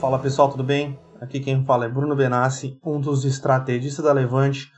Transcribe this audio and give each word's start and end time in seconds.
Fala 0.00 0.18
pessoal, 0.18 0.48
tudo 0.48 0.64
bem? 0.64 0.98
Aqui 1.20 1.40
quem 1.40 1.64
fala 1.64 1.84
é 1.84 1.88
Bruno 1.88 2.16
Benassi, 2.16 2.78
um 2.82 2.98
dos 3.00 3.24
estrategistas 3.24 4.04
da 4.04 4.12
Levante. 4.12 4.70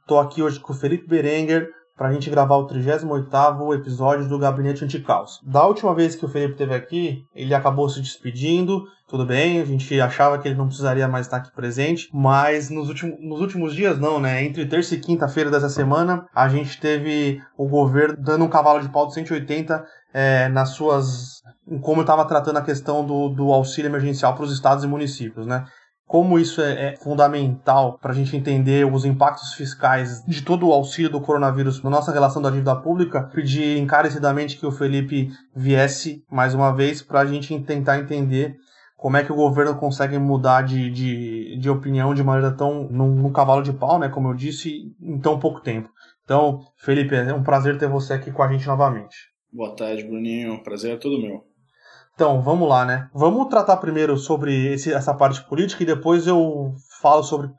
Estou 0.00 0.20
aqui 0.20 0.42
hoje 0.42 0.60
com 0.60 0.72
o 0.72 0.76
Felipe 0.76 1.08
Berenguer 1.08 1.68
para 1.96 2.08
a 2.08 2.12
gente 2.12 2.30
gravar 2.30 2.56
o 2.56 2.68
38º 2.68 3.74
episódio 3.74 4.28
do 4.28 4.38
Gabinete 4.38 4.84
Anticaos. 4.84 5.40
Da 5.44 5.66
última 5.66 5.92
vez 5.92 6.14
que 6.14 6.24
o 6.24 6.28
Felipe 6.28 6.52
esteve 6.52 6.72
aqui, 6.72 7.24
ele 7.34 7.52
acabou 7.52 7.88
se 7.88 8.00
despedindo, 8.00 8.84
tudo 9.08 9.26
bem, 9.26 9.60
a 9.60 9.64
gente 9.64 10.00
achava 10.00 10.38
que 10.38 10.46
ele 10.46 10.54
não 10.54 10.68
precisaria 10.68 11.08
mais 11.08 11.26
estar 11.26 11.38
aqui 11.38 11.50
presente, 11.50 12.08
mas 12.12 12.70
nos 12.70 12.88
últimos, 12.88 13.16
nos 13.20 13.40
últimos 13.40 13.74
dias 13.74 13.98
não, 13.98 14.20
né? 14.20 14.44
Entre 14.44 14.64
terça 14.64 14.94
e 14.94 15.00
quinta-feira 15.00 15.50
dessa 15.50 15.68
semana, 15.68 16.26
a 16.32 16.48
gente 16.48 16.78
teve 16.78 17.42
o 17.56 17.66
governo 17.66 18.16
dando 18.16 18.44
um 18.44 18.48
cavalo 18.48 18.80
de 18.80 18.88
pau 18.90 19.08
de 19.08 19.14
180 19.14 19.84
é, 20.12 20.48
nas 20.48 20.70
suas. 20.70 21.42
como 21.82 22.00
estava 22.00 22.24
tratando 22.24 22.58
a 22.58 22.62
questão 22.62 23.04
do, 23.04 23.28
do 23.28 23.52
auxílio 23.52 23.88
emergencial 23.88 24.34
para 24.34 24.44
os 24.44 24.52
estados 24.52 24.84
e 24.84 24.86
municípios, 24.86 25.46
né? 25.46 25.66
como 26.08 26.38
isso 26.38 26.62
é, 26.62 26.86
é 26.86 26.96
fundamental 26.96 27.98
para 27.98 28.12
a 28.12 28.14
gente 28.14 28.34
entender 28.34 28.90
os 28.90 29.04
impactos 29.04 29.52
fiscais 29.52 30.24
de 30.26 30.40
todo 30.40 30.66
o 30.66 30.72
auxílio 30.72 31.10
do 31.10 31.20
coronavírus 31.20 31.82
na 31.82 31.90
nossa 31.90 32.10
relação 32.10 32.40
da 32.40 32.48
dívida 32.48 32.74
pública, 32.74 33.22
pedi 33.22 33.78
encarecidamente 33.78 34.56
que 34.56 34.64
o 34.64 34.72
Felipe 34.72 35.30
viesse 35.54 36.24
mais 36.30 36.54
uma 36.54 36.74
vez 36.74 37.02
para 37.02 37.20
a 37.20 37.26
gente 37.26 37.60
tentar 37.60 37.98
entender 37.98 38.56
como 38.96 39.18
é 39.18 39.22
que 39.22 39.30
o 39.30 39.36
governo 39.36 39.76
consegue 39.76 40.18
mudar 40.18 40.62
de, 40.62 40.90
de, 40.90 41.58
de 41.58 41.70
opinião 41.70 42.14
de 42.14 42.24
maneira 42.24 42.50
tão 42.50 42.88
num, 42.90 43.14
num, 43.14 43.30
cavalo 43.30 43.62
de 43.62 43.72
pau, 43.72 43.98
né, 43.98 44.08
como 44.08 44.28
eu 44.28 44.34
disse, 44.34 44.90
em 45.00 45.18
tão 45.20 45.38
pouco 45.38 45.60
tempo. 45.60 45.90
Então, 46.24 46.62
Felipe, 46.78 47.14
é 47.14 47.32
um 47.32 47.44
prazer 47.44 47.78
ter 47.78 47.86
você 47.86 48.14
aqui 48.14 48.32
com 48.32 48.42
a 48.42 48.50
gente 48.50 48.66
novamente. 48.66 49.14
Boa 49.58 49.74
tarde, 49.74 50.04
Bruninho. 50.04 50.62
Prazer 50.62 50.94
é 50.94 50.96
todo 50.96 51.20
meu. 51.20 51.42
Então, 52.14 52.40
vamos 52.40 52.68
lá, 52.68 52.84
né? 52.84 53.08
Vamos 53.12 53.48
tratar 53.48 53.76
primeiro 53.78 54.16
sobre 54.16 54.72
esse, 54.72 54.92
essa 54.92 55.12
parte 55.12 55.42
política 55.48 55.82
e 55.82 55.86
depois 55.86 56.28
eu 56.28 56.74
falo 57.02 57.24
sobre, 57.24 57.50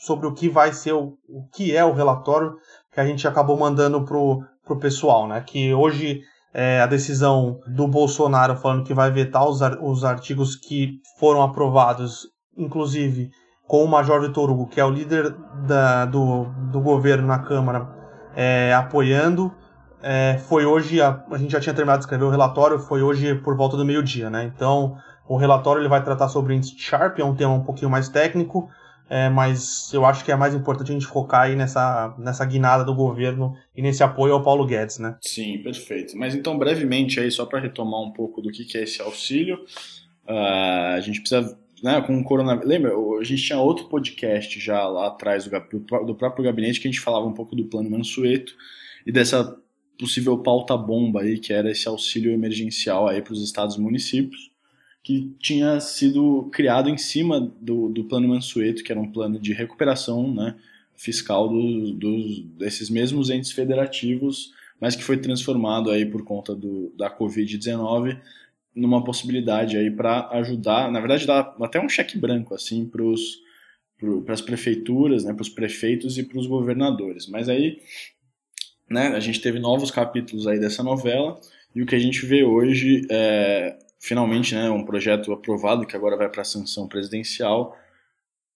sobre 0.00 0.26
o 0.26 0.34
que 0.34 0.48
vai 0.48 0.72
ser, 0.72 0.94
o, 0.94 1.16
o 1.28 1.48
que 1.54 1.76
é 1.76 1.84
o 1.84 1.92
relatório 1.92 2.56
que 2.92 2.98
a 2.98 3.06
gente 3.06 3.28
acabou 3.28 3.56
mandando 3.56 4.04
pro, 4.04 4.42
pro 4.64 4.80
pessoal, 4.80 5.28
né? 5.28 5.44
Que 5.46 5.72
hoje 5.72 6.22
é, 6.52 6.80
a 6.80 6.86
decisão 6.86 7.60
do 7.68 7.86
Bolsonaro 7.86 8.56
falando 8.56 8.82
que 8.82 8.92
vai 8.92 9.12
vetar 9.12 9.48
os, 9.48 9.60
os 9.80 10.04
artigos 10.04 10.56
que 10.56 10.94
foram 11.20 11.40
aprovados, 11.40 12.26
inclusive 12.58 13.30
com 13.68 13.84
o 13.84 13.88
Major 13.88 14.20
Vitor 14.20 14.50
Hugo, 14.50 14.66
que 14.66 14.80
é 14.80 14.84
o 14.84 14.90
líder 14.90 15.30
da, 15.68 16.04
do, 16.04 16.46
do 16.72 16.80
governo 16.80 17.28
na 17.28 17.38
Câmara, 17.38 17.88
é, 18.34 18.74
apoiando 18.74 19.54
é, 20.06 20.36
foi 20.36 20.66
hoje, 20.66 21.00
a, 21.00 21.24
a, 21.30 21.38
gente 21.38 21.50
já 21.50 21.60
tinha 21.60 21.74
terminado 21.74 22.00
de 22.00 22.04
escrever 22.04 22.24
o 22.24 22.30
relatório, 22.30 22.78
foi 22.78 23.00
hoje 23.00 23.34
por 23.36 23.56
volta 23.56 23.74
do 23.74 23.86
meio-dia, 23.86 24.28
né? 24.28 24.52
Então, 24.54 24.98
o 25.26 25.38
relatório 25.38 25.80
ele 25.80 25.88
vai 25.88 26.04
tratar 26.04 26.28
sobre 26.28 26.54
índice 26.54 26.78
Sharp, 26.78 27.18
é 27.18 27.24
um 27.24 27.34
tema 27.34 27.54
um 27.54 27.64
pouquinho 27.64 27.90
mais 27.90 28.10
técnico, 28.10 28.68
é, 29.08 29.30
mas 29.30 29.90
eu 29.94 30.04
acho 30.04 30.22
que 30.22 30.30
é 30.30 30.36
mais 30.36 30.54
importante 30.54 30.90
a 30.90 30.92
gente 30.92 31.06
focar 31.06 31.44
aí 31.44 31.56
nessa, 31.56 32.14
nessa 32.18 32.44
guinada 32.44 32.84
do 32.84 32.94
governo 32.94 33.54
e 33.74 33.80
nesse 33.80 34.02
apoio 34.02 34.34
ao 34.34 34.42
Paulo 34.42 34.66
Guedes, 34.66 34.98
né? 34.98 35.16
Sim, 35.22 35.58
perfeito. 35.62 36.18
Mas 36.18 36.34
então, 36.34 36.58
brevemente 36.58 37.18
aí, 37.18 37.30
só 37.30 37.46
para 37.46 37.60
retomar 37.60 38.02
um 38.02 38.12
pouco 38.12 38.42
do 38.42 38.50
que, 38.50 38.66
que 38.66 38.76
é 38.76 38.82
esse 38.82 39.00
auxílio, 39.00 39.56
uh, 40.28 40.96
a 40.96 41.00
gente 41.00 41.20
precisa 41.20 41.58
né, 41.82 42.02
com 42.02 42.18
o 42.18 42.24
coronavírus. 42.24 42.68
Lembra, 42.68 42.92
a 42.92 43.24
gente 43.24 43.42
tinha 43.42 43.58
outro 43.58 43.86
podcast 43.86 44.60
já 44.60 44.86
lá 44.86 45.06
atrás 45.06 45.46
do, 45.46 45.50
do, 46.04 46.14
próprio 46.14 46.44
gabinete 46.44 46.78
que 46.78 46.88
a 46.88 46.90
gente 46.90 47.00
falava 47.00 47.24
um 47.24 47.32
pouco 47.32 47.56
do 47.56 47.64
plano 47.64 47.90
Mansueto 47.90 48.52
e 49.06 49.12
dessa 49.12 49.63
possível 49.98 50.38
pauta 50.38 50.76
bomba 50.76 51.22
aí, 51.22 51.38
que 51.38 51.52
era 51.52 51.70
esse 51.70 51.88
auxílio 51.88 52.32
emergencial 52.32 53.08
aí 53.08 53.22
para 53.22 53.32
os 53.32 53.42
estados 53.42 53.76
e 53.76 53.80
municípios, 53.80 54.50
que 55.02 55.34
tinha 55.38 55.78
sido 55.80 56.48
criado 56.52 56.88
em 56.88 56.96
cima 56.96 57.40
do, 57.40 57.88
do 57.88 58.04
plano 58.04 58.28
Mansueto, 58.28 58.82
que 58.82 58.90
era 58.90 59.00
um 59.00 59.10
plano 59.10 59.38
de 59.38 59.52
recuperação 59.52 60.32
né, 60.32 60.56
fiscal 60.96 61.48
do, 61.48 61.92
do, 61.92 62.42
desses 62.58 62.88
mesmos 62.88 63.30
entes 63.30 63.52
federativos, 63.52 64.52
mas 64.80 64.96
que 64.96 65.04
foi 65.04 65.18
transformado 65.18 65.90
aí 65.90 66.06
por 66.06 66.24
conta 66.24 66.54
do, 66.54 66.92
da 66.96 67.10
Covid-19 67.10 68.18
numa 68.74 69.04
possibilidade 69.04 69.76
aí 69.76 69.90
para 69.90 70.28
ajudar, 70.30 70.90
na 70.90 70.98
verdade 70.98 71.26
dá 71.26 71.54
até 71.60 71.80
um 71.80 71.88
cheque 71.88 72.18
branco 72.18 72.54
assim 72.54 72.84
para 72.86 73.04
para 74.24 74.34
as 74.34 74.40
prefeituras, 74.42 75.24
né, 75.24 75.32
para 75.32 75.42
os 75.42 75.48
prefeitos 75.48 76.18
e 76.18 76.24
para 76.24 76.38
os 76.38 76.46
governadores. 76.46 77.26
Mas 77.26 77.48
aí 77.48 77.80
né, 78.88 79.08
a 79.08 79.20
gente 79.20 79.40
teve 79.40 79.58
novos 79.58 79.90
capítulos 79.90 80.46
aí 80.46 80.58
dessa 80.58 80.82
novela 80.82 81.38
e 81.74 81.82
o 81.82 81.86
que 81.86 81.94
a 81.94 81.98
gente 81.98 82.24
vê 82.24 82.44
hoje 82.44 83.06
é 83.10 83.76
finalmente 84.04 84.54
né, 84.54 84.68
um 84.68 84.84
projeto 84.84 85.32
aprovado 85.32 85.86
que 85.86 85.96
agora 85.96 86.16
vai 86.16 86.28
para 86.28 86.42
a 86.42 86.44
sanção 86.44 86.86
presidencial. 86.86 87.76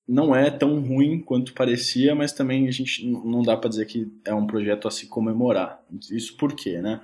Não 0.06 0.36
é 0.36 0.50
tão 0.50 0.80
ruim 0.80 1.20
quanto 1.20 1.54
parecia, 1.54 2.14
mas 2.14 2.32
também 2.32 2.68
a 2.68 2.70
gente 2.70 3.06
não 3.06 3.42
dá 3.42 3.56
para 3.56 3.70
dizer 3.70 3.86
que 3.86 4.12
é 4.26 4.34
um 4.34 4.46
projeto 4.46 4.86
a 4.86 4.90
se 4.90 5.06
comemorar. 5.06 5.82
Isso 6.10 6.36
por 6.36 6.54
quê, 6.54 6.80
né? 6.82 7.00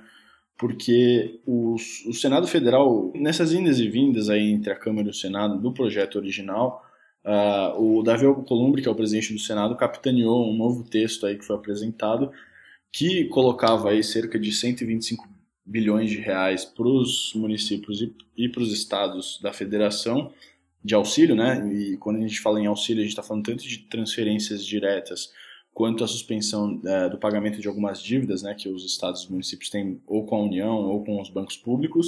Porque 0.57 1.39
o, 1.45 1.75
o 1.75 2.13
Senado 2.13 2.47
Federal, 2.47 3.11
nessas 3.15 3.51
indas 3.51 3.79
e 3.79 3.89
vindas 3.89 4.29
aí 4.29 4.51
entre 4.51 4.71
a 4.71 4.75
Câmara 4.75 5.07
e 5.07 5.11
o 5.11 5.13
Senado 5.13 5.59
do 5.59 5.71
projeto 5.73 6.15
original, 6.15 6.85
uh, 7.25 7.81
o 7.81 8.03
Davi 8.03 8.25
Alcolumbre, 8.25 8.81
que 8.81 8.87
é 8.87 8.91
o 8.91 8.95
presidente 8.95 9.33
do 9.33 9.39
Senado, 9.39 9.75
capitaneou 9.75 10.49
um 10.49 10.55
novo 10.55 10.83
texto 10.83 11.25
aí 11.25 11.35
que 11.35 11.45
foi 11.45 11.55
apresentado 11.55 12.31
que 12.95 13.25
colocava 13.25 13.89
aí 13.89 14.01
cerca 14.01 14.39
de 14.39 14.53
125 14.53 15.27
bilhões 15.65 16.09
de 16.09 16.15
reais 16.15 16.63
para 16.63 16.87
os 16.87 17.33
municípios 17.35 18.01
e, 18.37 18.47
para 18.47 18.61
os 18.61 18.71
estados 18.71 19.37
da 19.41 19.51
federação 19.51 20.31
de 20.81 20.95
auxílio, 20.95 21.35
né? 21.35 21.69
E 21.73 21.97
quando 21.97 22.15
a 22.15 22.21
gente 22.21 22.39
fala 22.39 22.57
em 22.57 22.67
auxílio, 22.67 23.01
a 23.01 23.03
gente 23.03 23.11
está 23.11 23.21
falando 23.21 23.43
tanto 23.43 23.67
de 23.67 23.79
transferências 23.79 24.65
diretas 24.65 25.29
quanto 25.73 26.05
a 26.05 26.07
suspensão 26.07 26.79
é, 26.85 27.09
do 27.09 27.17
pagamento 27.17 27.59
de 27.59 27.67
algumas 27.67 28.01
dívidas, 28.01 28.43
né? 28.43 28.55
Que 28.57 28.69
os 28.69 28.85
estados 28.85 29.23
e 29.23 29.31
municípios 29.31 29.69
têm 29.69 29.99
ou 30.07 30.25
com 30.25 30.37
a 30.37 30.43
União 30.43 30.77
ou 30.77 31.03
com 31.03 31.19
os 31.19 31.29
bancos 31.29 31.57
públicos. 31.57 32.07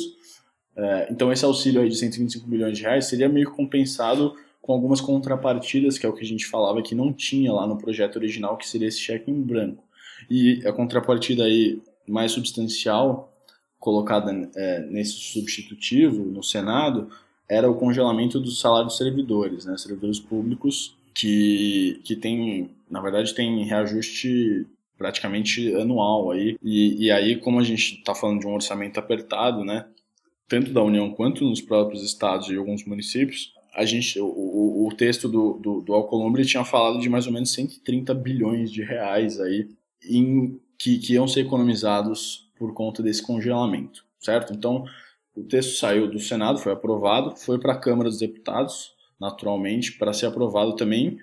É, 0.73 1.09
então 1.11 1.33
esse 1.33 1.43
auxílio 1.43 1.81
aí 1.81 1.89
de 1.89 1.97
125 1.97 2.47
bilhões 2.47 2.77
de 2.77 2.83
reais 2.83 3.07
seria 3.07 3.27
meio 3.27 3.51
compensado 3.51 4.35
com 4.61 4.71
algumas 4.71 5.01
contrapartidas, 5.01 5.97
que 5.97 6.05
é 6.05 6.09
o 6.09 6.13
que 6.13 6.23
a 6.23 6.27
gente 6.27 6.45
falava 6.45 6.81
que 6.81 6.95
não 6.95 7.11
tinha 7.11 7.51
lá 7.51 7.67
no 7.67 7.77
projeto 7.77 8.15
original, 8.15 8.55
que 8.55 8.65
seria 8.65 8.87
esse 8.87 8.99
cheque 8.99 9.29
em 9.29 9.41
branco. 9.41 9.86
E 10.29 10.61
a 10.65 10.71
contrapartida 10.71 11.43
aí 11.43 11.81
mais 12.07 12.31
substancial 12.31 13.33
colocada 13.79 14.49
é, 14.55 14.79
nesse 14.87 15.13
substitutivo 15.13 16.25
no 16.25 16.43
Senado 16.43 17.09
era 17.49 17.69
o 17.69 17.75
congelamento 17.75 18.39
do 18.39 18.51
salário 18.51 18.87
dos 18.87 18.97
servidores, 18.97 19.65
né, 19.65 19.77
servidores 19.77 20.19
públicos 20.19 20.95
que, 21.13 22.01
que 22.03 22.15
tem, 22.15 22.69
na 22.89 23.01
verdade, 23.01 23.33
tem 23.33 23.63
reajuste 23.63 24.67
praticamente 24.97 25.73
anual 25.75 26.31
aí. 26.31 26.57
E, 26.61 27.05
e 27.05 27.11
aí, 27.11 27.37
como 27.37 27.59
a 27.59 27.63
gente 27.63 27.95
está 27.95 28.13
falando 28.13 28.41
de 28.41 28.47
um 28.47 28.53
orçamento 28.53 28.99
apertado, 28.99 29.63
né, 29.63 29.85
tanto 30.47 30.73
da 30.73 30.83
União 30.83 31.09
quanto 31.11 31.45
nos 31.45 31.61
próprios 31.61 32.03
estados 32.03 32.49
e 32.49 32.55
alguns 32.55 32.85
municípios, 32.85 33.53
a 33.73 33.85
gente, 33.85 34.19
o, 34.19 34.25
o, 34.25 34.87
o 34.87 34.95
texto 34.95 35.29
do, 35.29 35.53
do, 35.53 35.81
do 35.81 35.93
Alcolumbre 35.93 36.45
tinha 36.45 36.65
falado 36.65 36.99
de 36.99 37.09
mais 37.09 37.27
ou 37.27 37.33
menos 37.33 37.51
130 37.51 38.13
bilhões 38.13 38.71
de 38.71 38.83
reais 38.83 39.39
aí 39.39 39.69
em, 40.03 40.59
que, 40.77 40.97
que 40.99 41.13
iam 41.13 41.27
ser 41.27 41.41
economizados 41.41 42.49
por 42.55 42.73
conta 42.73 43.03
desse 43.03 43.21
congelamento, 43.21 44.05
certo? 44.19 44.53
Então, 44.53 44.83
o 45.35 45.43
texto 45.43 45.77
saiu 45.77 46.09
do 46.09 46.19
Senado, 46.19 46.59
foi 46.59 46.71
aprovado, 46.71 47.35
foi 47.35 47.59
para 47.59 47.73
a 47.73 47.77
Câmara 47.77 48.09
dos 48.09 48.19
Deputados, 48.19 48.95
naturalmente, 49.19 49.93
para 49.93 50.13
ser 50.13 50.27
aprovado 50.27 50.75
também, 50.75 51.17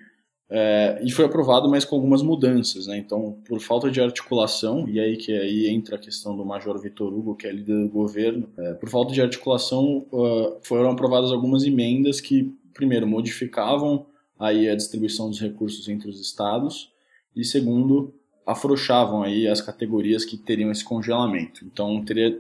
é, 0.49 1.01
e 1.03 1.11
foi 1.11 1.25
aprovado, 1.25 1.69
mas 1.71 1.85
com 1.85 1.97
algumas 1.97 2.23
mudanças, 2.23 2.87
né? 2.87 2.99
Então, 2.99 3.39
por 3.47 3.61
falta 3.61 3.91
de 3.91 4.01
articulação, 4.01 4.89
e 4.89 5.01
aí 5.01 5.17
que 5.17 5.33
aí 5.33 5.69
entra 5.69 5.97
a 5.97 5.99
questão 5.99 6.37
do 6.37 6.45
Major 6.45 6.79
Vitor 6.79 7.13
Hugo, 7.13 7.35
que 7.35 7.47
é 7.47 7.53
líder 7.53 7.83
do 7.83 7.89
governo, 7.89 8.49
é, 8.57 8.75
por 8.75 8.89
falta 8.89 9.13
de 9.13 9.23
articulação, 9.23 10.07
uh, 10.13 10.59
foram 10.63 10.91
aprovadas 10.91 11.33
algumas 11.33 11.65
emendas 11.65 12.21
que, 12.21 12.55
primeiro, 12.75 13.07
modificavam 13.07 14.07
aí 14.39 14.69
a 14.69 14.77
distribuição 14.77 15.31
dos 15.31 15.41
recursos 15.41 15.89
entre 15.89 16.11
os 16.11 16.21
estados, 16.21 16.93
e 17.35 17.43
segundo, 17.43 18.15
afrouxavam 18.47 19.23
aí 19.23 19.49
as 19.49 19.61
categorias 19.61 20.25
que 20.25 20.37
teriam 20.37 20.71
esse 20.71 20.85
congelamento. 20.85 21.65
Então, 21.65 22.05
teria, 22.05 22.39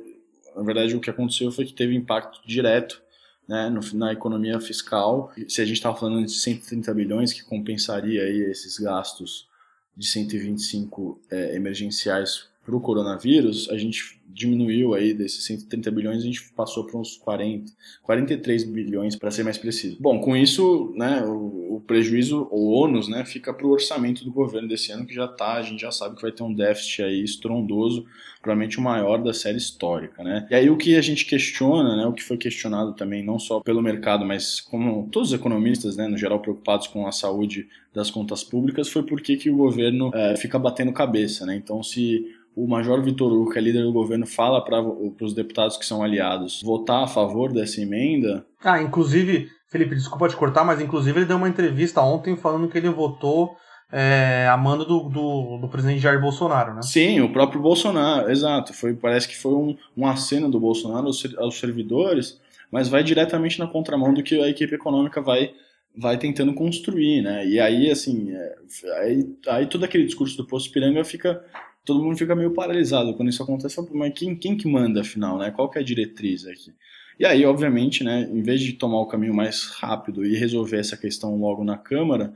na 0.54 0.62
verdade, 0.62 0.94
o 0.94 1.00
que 1.00 1.10
aconteceu 1.10 1.50
foi 1.50 1.64
que 1.64 1.72
teve 1.72 1.94
impacto 1.94 2.40
direto 2.46 3.02
né, 3.48 3.70
no, 3.70 3.80
na 3.94 4.12
economia 4.12 4.60
fiscal. 4.60 5.32
Se 5.48 5.60
a 5.60 5.64
gente 5.64 5.76
estava 5.76 5.96
falando 5.96 6.24
de 6.24 6.32
130 6.32 6.92
bilhões, 6.94 7.32
que 7.32 7.42
compensaria 7.42 8.22
aí 8.22 8.40
esses 8.50 8.78
gastos 8.78 9.48
de 9.96 10.06
125 10.06 11.20
é, 11.30 11.56
emergenciais 11.56 12.48
para 12.64 12.74
o 12.74 12.80
coronavírus, 12.80 13.68
a 13.70 13.76
gente 13.76 14.18
diminuiu 14.34 14.94
aí 14.94 15.14
desses 15.14 15.44
130 15.44 15.90
bilhões, 15.92 16.22
a 16.22 16.26
gente 16.26 16.42
passou 16.52 16.84
para 16.84 16.98
uns 16.98 17.16
40, 17.16 17.72
43 18.02 18.64
bilhões 18.64 19.14
para 19.14 19.30
ser 19.30 19.44
mais 19.44 19.56
preciso. 19.56 19.96
Bom, 20.00 20.20
com 20.20 20.36
isso, 20.36 20.92
né, 20.96 21.22
o, 21.24 21.76
o 21.76 21.82
prejuízo, 21.86 22.48
o 22.50 22.70
ônus, 22.70 23.06
né, 23.06 23.24
fica 23.24 23.54
para 23.54 23.66
o 23.66 23.70
orçamento 23.70 24.24
do 24.24 24.32
governo 24.32 24.66
desse 24.66 24.90
ano, 24.90 25.06
que 25.06 25.14
já 25.14 25.26
está, 25.26 25.54
a 25.54 25.62
gente 25.62 25.80
já 25.80 25.92
sabe 25.92 26.16
que 26.16 26.22
vai 26.22 26.32
ter 26.32 26.42
um 26.42 26.52
déficit 26.52 27.02
aí 27.02 27.22
estrondoso, 27.22 28.04
provavelmente 28.42 28.78
o 28.78 28.82
maior 28.82 29.18
da 29.18 29.32
série 29.32 29.56
histórica, 29.56 30.24
né. 30.24 30.48
E 30.50 30.54
aí 30.54 30.68
o 30.68 30.76
que 30.76 30.96
a 30.96 31.02
gente 31.02 31.24
questiona, 31.26 31.96
né, 31.96 32.04
o 32.04 32.12
que 32.12 32.22
foi 32.22 32.36
questionado 32.36 32.92
também, 32.94 33.24
não 33.24 33.38
só 33.38 33.60
pelo 33.60 33.80
mercado, 33.80 34.24
mas 34.24 34.60
como 34.60 35.08
todos 35.12 35.28
os 35.28 35.38
economistas, 35.38 35.96
né, 35.96 36.08
no 36.08 36.18
geral 36.18 36.40
preocupados 36.40 36.88
com 36.88 37.06
a 37.06 37.12
saúde 37.12 37.68
das 37.94 38.10
contas 38.10 38.42
públicas, 38.42 38.88
foi 38.88 39.04
por 39.04 39.20
que 39.20 39.48
o 39.48 39.56
governo 39.56 40.10
é, 40.12 40.36
fica 40.36 40.58
batendo 40.58 40.92
cabeça, 40.92 41.46
né. 41.46 41.54
Então, 41.54 41.84
se 41.84 42.26
o 42.56 42.66
Major 42.68 43.02
Vitor 43.02 43.32
Hugo, 43.32 43.50
que 43.50 43.58
é 43.58 43.62
líder 43.62 43.82
do 43.82 43.92
governo, 43.92 44.26
fala 44.26 44.64
para 44.64 44.80
os 44.82 45.34
deputados 45.34 45.76
que 45.76 45.84
são 45.84 46.02
aliados 46.02 46.62
votar 46.62 47.04
a 47.04 47.06
favor 47.06 47.52
dessa 47.52 47.80
emenda. 47.80 48.46
Ah, 48.62 48.80
inclusive, 48.80 49.48
Felipe, 49.68 49.94
desculpa 49.94 50.28
te 50.28 50.36
cortar, 50.36 50.64
mas 50.64 50.80
inclusive 50.80 51.18
ele 51.18 51.26
deu 51.26 51.36
uma 51.36 51.48
entrevista 51.48 52.00
ontem 52.00 52.36
falando 52.36 52.68
que 52.68 52.78
ele 52.78 52.88
votou 52.88 53.56
é, 53.92 54.48
a 54.50 54.56
mando 54.56 54.84
do, 54.84 55.08
do, 55.08 55.58
do, 55.58 55.68
presidente 55.68 56.00
Jair 56.00 56.20
Bolsonaro, 56.20 56.74
né? 56.74 56.82
Sim, 56.82 57.20
o 57.20 57.32
próprio 57.32 57.60
Bolsonaro, 57.60 58.30
exato. 58.30 58.72
Foi, 58.72 58.94
parece 58.94 59.28
que 59.28 59.36
foi 59.36 59.52
um, 59.52 59.76
um 59.96 60.06
aceno 60.06 60.50
do 60.50 60.58
Bolsonaro 60.58 61.06
aos, 61.06 61.34
aos 61.36 61.58
servidores, 61.58 62.40
mas 62.70 62.88
vai 62.88 63.04
diretamente 63.04 63.58
na 63.58 63.66
contramão 63.66 64.12
do 64.12 64.22
que 64.22 64.40
a 64.40 64.48
equipe 64.48 64.74
econômica 64.74 65.20
vai 65.20 65.52
vai 65.96 66.18
tentando 66.18 66.52
construir, 66.54 67.22
né? 67.22 67.46
E 67.46 67.60
aí, 67.60 67.88
assim, 67.88 68.32
é, 68.32 68.56
aí, 68.98 69.36
aí 69.46 69.66
todo 69.66 69.84
aquele 69.84 70.04
discurso 70.04 70.36
do 70.36 70.44
Poço 70.44 70.72
Piranga 70.72 71.04
fica 71.04 71.40
todo 71.84 72.02
mundo 72.02 72.16
fica 72.16 72.34
meio 72.34 72.52
paralisado 72.52 73.14
quando 73.14 73.28
isso 73.28 73.42
acontece. 73.42 73.76
Mas 73.92 74.12
quem, 74.14 74.34
quem 74.34 74.56
que 74.56 74.66
manda, 74.66 75.02
afinal, 75.02 75.38
né? 75.38 75.50
Qual 75.50 75.70
que 75.70 75.78
é 75.78 75.82
a 75.82 75.84
diretriz 75.84 76.46
aqui? 76.46 76.72
E 77.18 77.24
aí, 77.24 77.44
obviamente, 77.44 78.02
né, 78.02 78.28
em 78.30 78.42
vez 78.42 78.60
de 78.60 78.72
tomar 78.72 78.98
o 79.00 79.06
caminho 79.06 79.34
mais 79.34 79.66
rápido 79.66 80.24
e 80.24 80.36
resolver 80.36 80.78
essa 80.78 80.96
questão 80.96 81.36
logo 81.36 81.62
na 81.62 81.78
Câmara, 81.78 82.34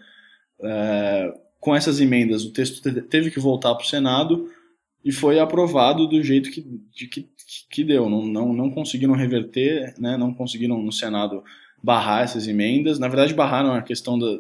é, 0.63 1.35
com 1.59 1.75
essas 1.75 2.01
emendas, 2.01 2.45
o 2.45 2.53
texto 2.53 2.81
teve 3.03 3.31
que 3.31 3.41
voltar 3.41 3.75
para 3.75 3.85
o 3.85 3.89
Senado 3.89 4.49
e 5.05 5.11
foi 5.11 5.41
aprovado 5.41 6.07
do 6.07 6.23
jeito 6.23 6.51
que, 6.51 6.65
de, 6.93 7.09
que, 7.09 7.29
que 7.69 7.85
deu. 7.85 8.09
Não, 8.09 8.25
não, 8.25 8.53
não 8.53 8.71
conseguiram 8.71 9.15
reverter, 9.15 9.95
né, 9.99 10.17
não 10.17 10.33
conseguiram 10.33 10.81
no 10.81 10.93
Senado 10.93 11.43
barrar 11.83 12.23
essas 12.23 12.47
emendas. 12.47 12.99
Na 12.99 13.09
verdade, 13.09 13.35
barraram 13.35 13.73
a 13.73 13.83
questão 13.83 14.17
da, 14.17 14.39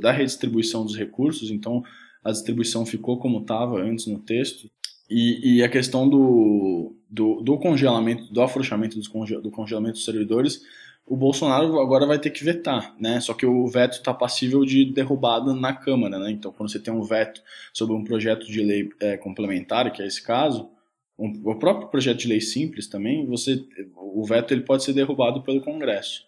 da 0.00 0.12
redistribuição 0.12 0.84
dos 0.84 0.96
recursos, 0.96 1.50
então 1.50 1.84
a 2.24 2.30
distribuição 2.30 2.84
ficou 2.84 3.18
como 3.18 3.40
estava 3.40 3.80
antes 3.80 4.06
no 4.06 4.18
texto. 4.18 4.70
E, 5.08 5.56
e 5.56 5.64
a 5.64 5.68
questão 5.68 6.08
do, 6.08 6.94
do, 7.08 7.40
do, 7.42 7.58
congelamento, 7.58 8.32
do 8.32 8.40
afrouxamento 8.42 8.98
conge, 9.10 9.36
do 9.40 9.50
congelamento 9.50 9.94
dos 9.94 10.04
servidores, 10.04 10.62
o 11.04 11.16
Bolsonaro 11.16 11.80
agora 11.80 12.06
vai 12.06 12.20
ter 12.20 12.30
que 12.30 12.44
vetar, 12.44 12.94
né? 13.00 13.18
Só 13.20 13.34
que 13.34 13.44
o 13.44 13.66
veto 13.66 13.94
está 13.94 14.14
passível 14.14 14.64
de 14.64 14.84
derrubada 14.84 15.52
na 15.52 15.72
Câmara, 15.72 16.20
né? 16.20 16.30
Então, 16.30 16.52
quando 16.52 16.70
você 16.70 16.78
tem 16.78 16.94
um 16.94 17.02
veto 17.02 17.42
sobre 17.72 17.96
um 17.96 18.04
projeto 18.04 18.46
de 18.46 18.62
lei 18.62 18.88
é, 19.00 19.16
complementar, 19.16 19.92
que 19.92 20.00
é 20.00 20.06
esse 20.06 20.22
caso, 20.22 20.70
um, 21.18 21.32
o 21.44 21.56
próprio 21.56 21.88
projeto 21.88 22.18
de 22.18 22.28
lei 22.28 22.40
simples 22.40 22.86
também, 22.86 23.26
você, 23.26 23.64
o 23.96 24.24
veto 24.24 24.54
ele 24.54 24.62
pode 24.62 24.84
ser 24.84 24.92
derrubado 24.92 25.42
pelo 25.42 25.60
Congresso. 25.60 26.24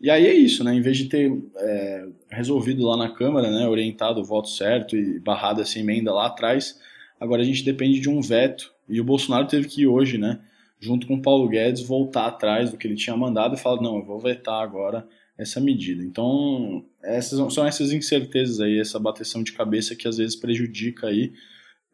E 0.00 0.10
aí 0.10 0.26
é 0.26 0.34
isso, 0.34 0.62
né? 0.62 0.74
Em 0.74 0.80
vez 0.80 0.98
de 0.98 1.06
ter 1.06 1.32
é, 1.56 2.06
resolvido 2.30 2.84
lá 2.86 2.96
na 2.96 3.14
Câmara, 3.14 3.50
né, 3.50 3.66
orientado 3.66 4.20
o 4.20 4.24
voto 4.24 4.48
certo 4.48 4.94
e 4.96 5.18
barrado 5.18 5.62
essa 5.62 5.78
emenda 5.78 6.12
lá 6.12 6.26
atrás, 6.26 6.78
agora 7.18 7.42
a 7.42 7.44
gente 7.44 7.64
depende 7.64 7.98
de 8.00 8.08
um 8.08 8.20
veto. 8.20 8.72
E 8.88 9.00
o 9.00 9.04
Bolsonaro 9.04 9.46
teve 9.46 9.66
que 9.68 9.82
ir 9.82 9.86
hoje, 9.86 10.18
né, 10.18 10.40
junto 10.78 11.06
com 11.06 11.14
o 11.14 11.22
Paulo 11.22 11.48
Guedes, 11.48 11.82
voltar 11.82 12.26
atrás 12.26 12.70
do 12.70 12.76
que 12.76 12.86
ele 12.86 12.94
tinha 12.94 13.16
mandado 13.16 13.54
e 13.54 13.58
falar: 13.58 13.80
não, 13.80 13.96
eu 13.96 14.04
vou 14.04 14.20
vetar 14.20 14.62
agora 14.62 15.06
essa 15.38 15.60
medida. 15.60 16.02
Então, 16.02 16.84
essas 17.02 17.52
são 17.52 17.66
essas 17.66 17.92
incertezas 17.92 18.60
aí, 18.60 18.78
essa 18.78 18.98
bateção 18.98 19.42
de 19.42 19.52
cabeça 19.52 19.94
que 19.94 20.08
às 20.08 20.16
vezes 20.16 20.36
prejudica 20.36 21.08
aí, 21.08 21.32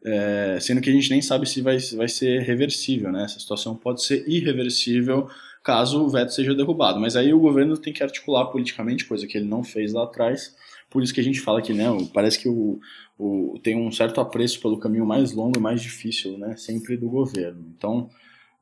é, 0.05 0.57
sendo 0.59 0.81
que 0.81 0.89
a 0.89 0.93
gente 0.93 1.09
nem 1.09 1.21
sabe 1.21 1.47
se 1.47 1.61
vai, 1.61 1.77
vai 1.95 2.07
ser 2.07 2.41
reversível, 2.41 3.11
né? 3.11 3.23
Essa 3.23 3.39
situação 3.39 3.75
pode 3.75 4.03
ser 4.03 4.27
irreversível 4.27 5.27
caso 5.63 6.03
o 6.03 6.09
veto 6.09 6.33
seja 6.33 6.53
derrubado. 6.53 6.99
Mas 6.99 7.15
aí 7.15 7.33
o 7.33 7.39
governo 7.39 7.77
tem 7.77 7.93
que 7.93 8.03
articular 8.03 8.45
politicamente, 8.47 9.05
coisa 9.05 9.25
que 9.25 9.37
ele 9.37 9.47
não 9.47 9.63
fez 9.63 9.93
lá 9.93 10.03
atrás. 10.03 10.55
Por 10.89 11.01
isso 11.01 11.13
que 11.13 11.21
a 11.21 11.23
gente 11.23 11.39
fala 11.39 11.61
que 11.61 11.73
né, 11.73 11.85
parece 12.13 12.37
que 12.37 12.49
o, 12.49 12.79
o, 13.17 13.59
tem 13.63 13.75
um 13.75 13.91
certo 13.91 14.21
apreço 14.21 14.59
pelo 14.61 14.77
caminho 14.77 15.05
mais 15.05 15.31
longo 15.31 15.57
e 15.57 15.61
mais 15.61 15.81
difícil, 15.81 16.37
né, 16.37 16.55
sempre 16.57 16.97
do 16.97 17.09
governo. 17.09 17.65
Então, 17.75 18.09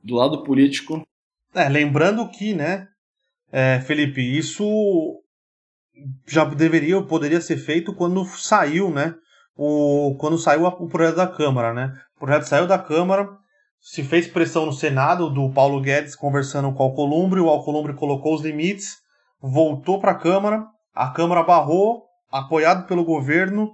do 0.04 0.16
lado 0.16 0.44
político. 0.44 1.06
É, 1.54 1.68
lembrando 1.68 2.30
que, 2.30 2.54
né, 2.54 2.88
é, 3.52 3.82
Felipe, 3.82 4.22
isso 4.22 5.22
já 6.26 6.46
deveria, 6.46 7.02
poderia 7.02 7.42
ser 7.42 7.58
feito 7.58 7.94
quando 7.94 8.24
saiu, 8.26 8.90
né, 8.90 9.16
o, 9.56 10.16
quando 10.18 10.38
saiu 10.38 10.66
o 10.66 10.88
projeto 10.88 11.18
da 11.18 11.28
Câmara, 11.28 11.74
né? 11.74 11.94
O 12.16 12.20
projeto 12.22 12.44
saiu 12.44 12.66
da 12.66 12.80
Câmara, 12.80 13.30
se 13.82 14.04
fez 14.04 14.28
pressão 14.28 14.68
no 14.68 14.72
Senado 14.72 15.28
do 15.28 15.52
Paulo 15.52 15.82
Guedes 15.82 16.16
conversando 16.16 16.72
com 16.72 16.84
o 16.84 16.86
Alcolumbre, 16.88 17.40
o 17.40 17.50
Alcolumbre 17.50 17.96
colocou 17.96 18.36
os 18.36 18.42
limites, 18.42 18.98
voltou 19.42 20.00
para 20.00 20.12
a 20.12 20.16
Câmara, 20.16 20.64
a 20.94 21.10
Câmara 21.10 21.42
barrou, 21.42 22.04
apoiado 22.32 22.86
pelo 22.86 23.04
governo, 23.04 23.72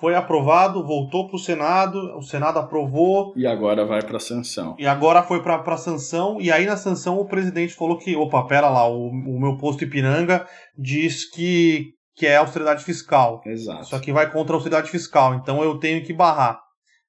foi 0.00 0.16
aprovado, 0.16 0.84
voltou 0.84 1.28
para 1.28 1.36
o 1.36 1.38
Senado, 1.38 1.98
o 2.18 2.22
Senado 2.22 2.58
aprovou. 2.58 3.32
E 3.36 3.46
agora 3.46 3.86
vai 3.86 4.02
para 4.02 4.16
a 4.16 4.20
sanção. 4.20 4.74
E 4.76 4.88
agora 4.88 5.22
foi 5.22 5.40
para 5.40 5.54
a 5.56 5.76
sanção, 5.76 6.40
e 6.40 6.50
aí 6.50 6.66
na 6.66 6.76
sanção 6.76 7.20
o 7.20 7.26
presidente 7.26 7.74
falou 7.74 7.96
que, 7.96 8.16
opa, 8.16 8.44
pera 8.48 8.68
lá, 8.68 8.88
o, 8.88 9.06
o 9.08 9.40
meu 9.40 9.56
posto 9.56 9.84
Ipiranga 9.84 10.44
diz 10.76 11.30
que, 11.30 11.92
que 12.16 12.26
é 12.26 12.36
austeridade 12.36 12.82
fiscal. 12.82 13.40
Exato. 13.46 13.82
Isso 13.82 13.94
aqui 13.94 14.12
vai 14.12 14.28
contra 14.32 14.52
a 14.52 14.56
austeridade 14.56 14.90
fiscal, 14.90 15.32
então 15.36 15.62
eu 15.62 15.78
tenho 15.78 16.04
que 16.04 16.12
barrar. 16.12 16.63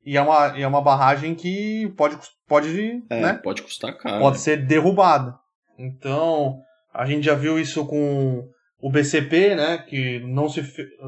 E 0.06 0.16
é 0.16 0.22
uma, 0.22 0.58
é 0.58 0.68
uma 0.68 0.82
barragem 0.82 1.34
que 1.34 1.92
pode, 1.98 2.18
pode, 2.48 3.04
é, 3.10 3.22
né? 3.22 3.40
pode 3.44 3.64
custar 3.64 3.98
caro. 3.98 4.22
Pode 4.22 4.40
ser 4.40 4.66
derrubada. 4.66 5.34
Então, 5.78 6.60
a 6.94 7.06
gente 7.06 7.26
já 7.26 7.34
viu 7.34 7.60
isso 7.60 7.86
com 7.86 8.48
o 8.80 8.92
BCP, 8.92 9.56
né, 9.56 9.84
que 9.90 10.20
não 10.20 10.48
se, 10.48 10.64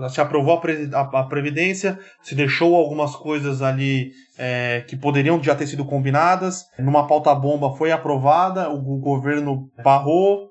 se 0.09 0.19
aprovou 0.19 0.59
a 0.93 1.23
Previdência, 1.25 1.99
se 2.23 2.33
deixou 2.33 2.75
algumas 2.75 3.15
coisas 3.15 3.61
ali 3.61 4.11
é, 4.35 4.83
que 4.87 4.95
poderiam 4.95 5.41
já 5.43 5.53
ter 5.53 5.67
sido 5.67 5.85
combinadas. 5.85 6.65
Numa 6.79 7.05
pauta-bomba 7.05 7.75
foi 7.77 7.91
aprovada, 7.91 8.67
o, 8.69 8.95
o 8.95 8.99
governo 8.99 9.69
barrou, 9.83 10.49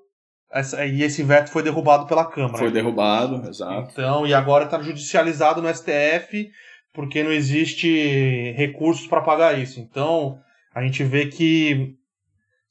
essa, 0.52 0.86
e 0.86 1.02
esse 1.02 1.24
veto 1.24 1.50
foi 1.50 1.64
derrubado 1.64 2.06
pela 2.06 2.24
Câmara. 2.24 2.58
Foi 2.58 2.70
derrubado, 2.70 3.48
exato. 3.48 3.88
Então, 3.90 4.24
e 4.24 4.32
agora 4.32 4.64
está 4.64 4.80
judicializado 4.80 5.60
no 5.60 5.74
STF 5.74 6.48
porque 6.96 7.22
não 7.22 7.30
existe 7.30 8.52
recursos 8.52 9.06
para 9.06 9.20
pagar 9.20 9.58
isso. 9.58 9.78
Então, 9.78 10.40
a 10.74 10.82
gente 10.82 11.04
vê 11.04 11.26
que 11.26 11.94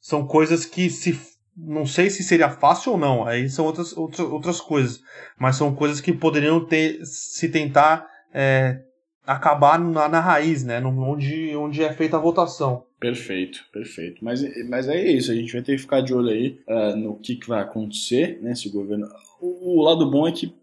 são 0.02 0.26
coisas 0.26 0.66
que 0.66 0.90
se 0.90 1.18
não 1.56 1.86
sei 1.86 2.10
se 2.10 2.24
seria 2.24 2.50
fácil 2.50 2.94
ou 2.94 2.98
não, 2.98 3.26
aí 3.26 3.48
são 3.48 3.66
outras, 3.66 3.96
outras, 3.96 4.28
outras 4.28 4.60
coisas, 4.60 5.00
mas 5.40 5.56
são 5.56 5.74
coisas 5.74 6.02
que 6.02 6.12
poderiam 6.12 6.66
ter 6.66 7.00
se 7.06 7.48
tentar 7.48 8.06
é, 8.34 8.82
acabar 9.26 9.80
na, 9.80 10.10
na, 10.10 10.20
raiz, 10.20 10.66
né, 10.66 10.82
onde, 10.84 11.56
onde 11.56 11.82
é 11.82 11.94
feita 11.94 12.18
a 12.18 12.20
votação. 12.20 12.84
Perfeito, 13.00 13.64
perfeito. 13.72 14.26
Mas, 14.26 14.44
mas 14.68 14.90
é 14.90 15.02
isso, 15.02 15.32
a 15.32 15.36
gente 15.36 15.54
vai 15.54 15.62
ter 15.62 15.76
que 15.76 15.82
ficar 15.82 16.02
de 16.02 16.14
olho 16.14 16.30
aí 16.30 16.60
uh, 16.68 16.96
no 16.98 17.16
que, 17.20 17.36
que 17.36 17.48
vai 17.48 17.62
acontecer, 17.62 18.40
né, 18.42 18.54
se 18.54 18.68
o 18.68 18.72
governo... 18.72 19.08
O, 19.40 19.80
o 19.80 19.84
lado 19.84 20.10
bom 20.12 20.28
é 20.28 20.32
que 20.32 20.54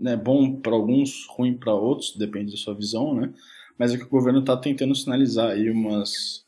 né, 0.00 0.16
bom 0.16 0.56
para 0.56 0.72
alguns, 0.72 1.26
ruim 1.28 1.54
para 1.54 1.74
outros, 1.74 2.16
depende 2.16 2.52
da 2.52 2.56
sua 2.56 2.74
visão, 2.74 3.14
né? 3.14 3.32
Mas 3.78 3.92
é 3.92 3.98
que 3.98 4.04
o 4.04 4.08
governo 4.08 4.40
está 4.40 4.56
tentando 4.56 4.94
sinalizar 4.94 5.50
aí 5.50 5.70
umas, 5.70 6.44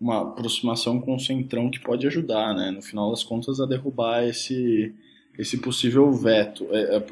uma 0.00 0.22
aproximação 0.22 1.00
com 1.00 1.14
o 1.14 1.20
centrão 1.20 1.70
que 1.70 1.80
pode 1.80 2.06
ajudar, 2.06 2.54
né? 2.54 2.70
No 2.70 2.80
final 2.80 3.10
das 3.10 3.24
contas, 3.24 3.60
a 3.60 3.66
derrubar 3.66 4.24
esse, 4.24 4.94
esse 5.38 5.58
possível 5.58 6.12
veto, 6.12 6.66
é, 6.70 6.96
é, 6.96 7.06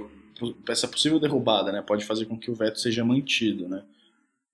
essa 0.69 0.87
possível 0.87 1.19
derrubada, 1.19 1.73
né? 1.73 1.83
Pode 1.83 2.05
fazer 2.05 2.27
com 2.27 2.39
que 2.39 2.51
o 2.51 2.55
veto 2.55 2.79
seja 2.79 3.05
mantido, 3.05 3.69
né? 3.69 3.83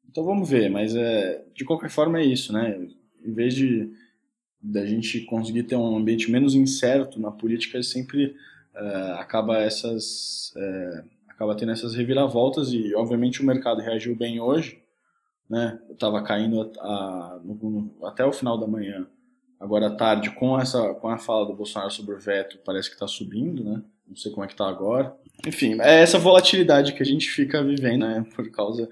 Então 0.09 0.25
vamos 0.25 0.49
ver, 0.49 0.71
mas 0.71 0.97
é, 0.97 1.45
de 1.55 1.65
qualquer 1.65 1.91
forma 1.91 2.19
é 2.19 2.25
isso, 2.25 2.53
né? 2.53 2.89
Em 3.25 3.33
vez 3.33 3.55
de 3.55 3.91
da 4.63 4.85
gente 4.85 5.21
conseguir 5.21 5.65
ter 5.65 5.77
um 5.77 5.97
ambiente 5.97 6.31
menos 6.31 6.55
incerto 6.55 7.21
na 7.21 7.31
política, 7.31 7.83
sempre 7.83 8.35
é, 8.75 9.13
acaba 9.19 9.59
essas 9.59 10.53
é, 10.57 11.05
acaba 11.37 11.55
tendo 11.55 11.73
essas 11.73 11.95
reviravoltas 11.95 12.73
e, 12.73 12.95
obviamente, 12.95 13.43
o 13.43 13.47
mercado 13.47 13.83
reagiu 13.83 14.17
bem 14.17 14.41
hoje, 14.41 14.83
né? 15.49 15.79
Estava 15.91 16.23
caindo 16.23 16.73
a, 16.81 16.85
a, 16.85 17.41
no, 17.45 17.95
até 18.03 18.25
o 18.25 18.33
final 18.33 18.59
da 18.59 18.67
manhã. 18.67 19.07
Agora 19.61 19.87
à 19.87 19.95
tarde, 19.95 20.31
com 20.31 20.59
essa 20.59 20.95
com 20.95 21.09
a 21.09 21.19
fala 21.19 21.47
do 21.47 21.55
Bolsonaro 21.55 21.91
sobre 21.91 22.15
o 22.15 22.19
veto, 22.19 22.59
parece 22.65 22.89
que 22.89 22.97
está 22.97 23.07
subindo, 23.07 23.63
né? 23.63 23.83
não 24.09 24.17
sei 24.17 24.31
como 24.31 24.45
é 24.45 24.49
que 24.49 24.57
tá 24.57 24.69
agora. 24.69 25.15
Enfim, 25.47 25.79
é 25.81 26.01
essa 26.01 26.19
volatilidade 26.19 26.93
que 26.93 27.03
a 27.03 27.07
gente 27.07 27.29
fica 27.29 27.63
vivendo, 27.63 28.07
né, 28.07 28.25
por 28.35 28.49
causa 28.51 28.89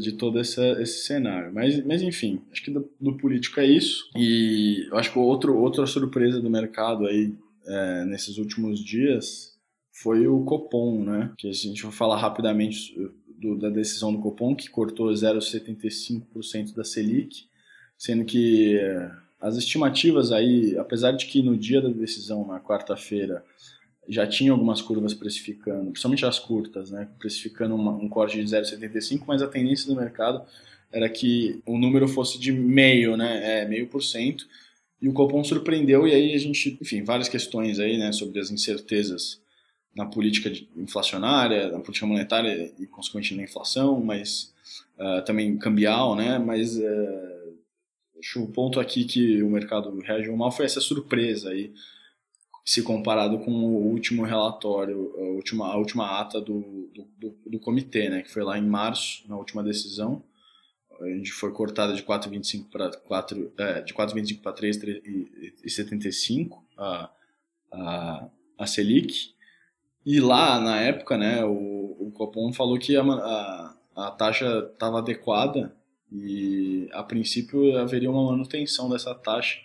de 0.00 0.12
todo 0.12 0.38
esse, 0.38 0.60
esse 0.80 1.06
cenário. 1.06 1.52
Mas, 1.52 1.84
mas 1.84 2.02
enfim, 2.02 2.42
acho 2.52 2.62
que 2.62 2.70
do, 2.70 2.88
do 3.00 3.16
político 3.16 3.58
é 3.58 3.66
isso. 3.66 4.08
E 4.14 4.86
eu 4.90 4.98
acho 4.98 5.12
que 5.12 5.18
outro, 5.18 5.56
outra 5.56 5.86
surpresa 5.86 6.40
do 6.40 6.50
mercado 6.50 7.06
aí 7.06 7.34
é, 7.66 8.04
nesses 8.04 8.38
últimos 8.38 8.80
dias 8.84 9.49
foi 10.02 10.26
o 10.26 10.42
Copom, 10.44 11.04
né? 11.04 11.30
Que 11.36 11.48
a 11.48 11.52
gente 11.52 11.82
vai 11.82 11.92
falar 11.92 12.16
rapidamente 12.16 12.94
do, 13.38 13.58
da 13.58 13.68
decisão 13.68 14.10
do 14.10 14.18
Copom, 14.18 14.54
que 14.54 14.70
cortou 14.70 15.10
0,75% 15.10 16.74
da 16.74 16.82
Selic, 16.82 17.46
sendo 17.98 18.24
que 18.24 18.78
é, 18.78 19.10
as 19.38 19.58
estimativas 19.58 20.32
aí, 20.32 20.74
apesar 20.78 21.12
de 21.12 21.26
que 21.26 21.42
no 21.42 21.54
dia 21.54 21.82
da 21.82 21.90
decisão, 21.90 22.46
na 22.46 22.58
quarta-feira, 22.58 23.44
já 24.08 24.26
tinha 24.26 24.52
algumas 24.52 24.80
curvas 24.80 25.12
precificando, 25.12 25.90
principalmente 25.90 26.24
as 26.24 26.38
curtas, 26.38 26.90
né, 26.90 27.06
precificando 27.18 27.74
uma, 27.74 27.92
um 27.92 28.08
corte 28.08 28.42
de 28.42 28.44
0,75, 28.44 29.24
mas 29.26 29.42
a 29.42 29.48
tendência 29.48 29.86
do 29.86 30.00
mercado 30.00 30.42
era 30.90 31.08
que 31.10 31.60
o 31.66 31.78
número 31.78 32.08
fosse 32.08 32.38
de 32.38 32.50
meio, 32.52 33.18
né, 33.18 33.60
é, 33.60 33.68
meio 33.68 33.86
por 33.86 34.02
cento, 34.02 34.48
e 35.00 35.08
o 35.08 35.12
Copom 35.12 35.44
surpreendeu, 35.44 36.08
e 36.08 36.14
aí 36.14 36.34
a 36.34 36.38
gente, 36.38 36.78
enfim, 36.80 37.04
várias 37.04 37.28
questões 37.28 37.78
aí, 37.78 37.98
né, 37.98 38.12
sobre 38.12 38.40
as 38.40 38.50
incertezas 38.50 39.40
na 39.94 40.06
política 40.06 40.50
inflacionária, 40.76 41.70
na 41.70 41.80
política 41.80 42.06
monetária 42.06 42.72
e, 42.78 42.86
consequentemente, 42.86 43.36
na 43.36 43.44
inflação, 43.44 44.00
mas 44.00 44.54
uh, 44.98 45.24
também 45.24 45.58
cambial, 45.58 46.14
né, 46.14 46.38
mas 46.38 46.76
uh, 46.76 47.58
acho 48.18 48.44
o 48.44 48.52
ponto 48.52 48.78
aqui 48.78 49.04
que 49.04 49.42
o 49.42 49.50
mercado 49.50 49.98
reagiu 50.00 50.36
mal 50.36 50.52
foi 50.52 50.66
essa 50.66 50.80
surpresa 50.80 51.50
aí, 51.50 51.72
se 52.64 52.82
comparado 52.82 53.38
com 53.40 53.50
o 53.50 53.88
último 53.88 54.22
relatório, 54.22 55.12
a 55.18 55.22
última, 55.22 55.66
a 55.66 55.76
última 55.76 56.20
ata 56.20 56.40
do, 56.40 56.88
do, 57.18 57.36
do, 57.46 57.58
comitê, 57.58 58.08
né, 58.08 58.22
que 58.22 58.30
foi 58.30 58.44
lá 58.44 58.58
em 58.58 58.66
março, 58.66 59.28
na 59.28 59.36
última 59.36 59.62
decisão, 59.62 60.22
a 61.00 61.08
gente 61.08 61.32
foi 61.32 61.50
cortada 61.52 61.94
de 61.94 62.02
4,25 62.02 62.68
para 62.70 62.90
4, 62.90 63.52
é, 63.58 63.80
de 63.80 63.94
4,25 63.94 64.42
para 64.42 64.52
3,75 64.52 66.62
a, 66.76 67.10
a, 67.72 68.28
a 68.58 68.66
Selic, 68.66 69.34
e 70.04 70.20
lá, 70.20 70.60
na 70.60 70.80
época, 70.80 71.16
né, 71.16 71.44
o, 71.44 71.96
o 71.98 72.10
Copom 72.12 72.52
falou 72.52 72.78
que 72.78 72.96
a, 72.96 73.02
a, 73.02 73.76
a 73.96 74.10
taxa 74.10 74.70
estava 74.72 74.98
adequada 74.98 75.74
e, 76.10 76.88
a 76.92 77.02
princípio, 77.02 77.76
haveria 77.78 78.10
uma 78.10 78.30
manutenção 78.30 78.88
dessa 78.88 79.14
taxa. 79.14 79.58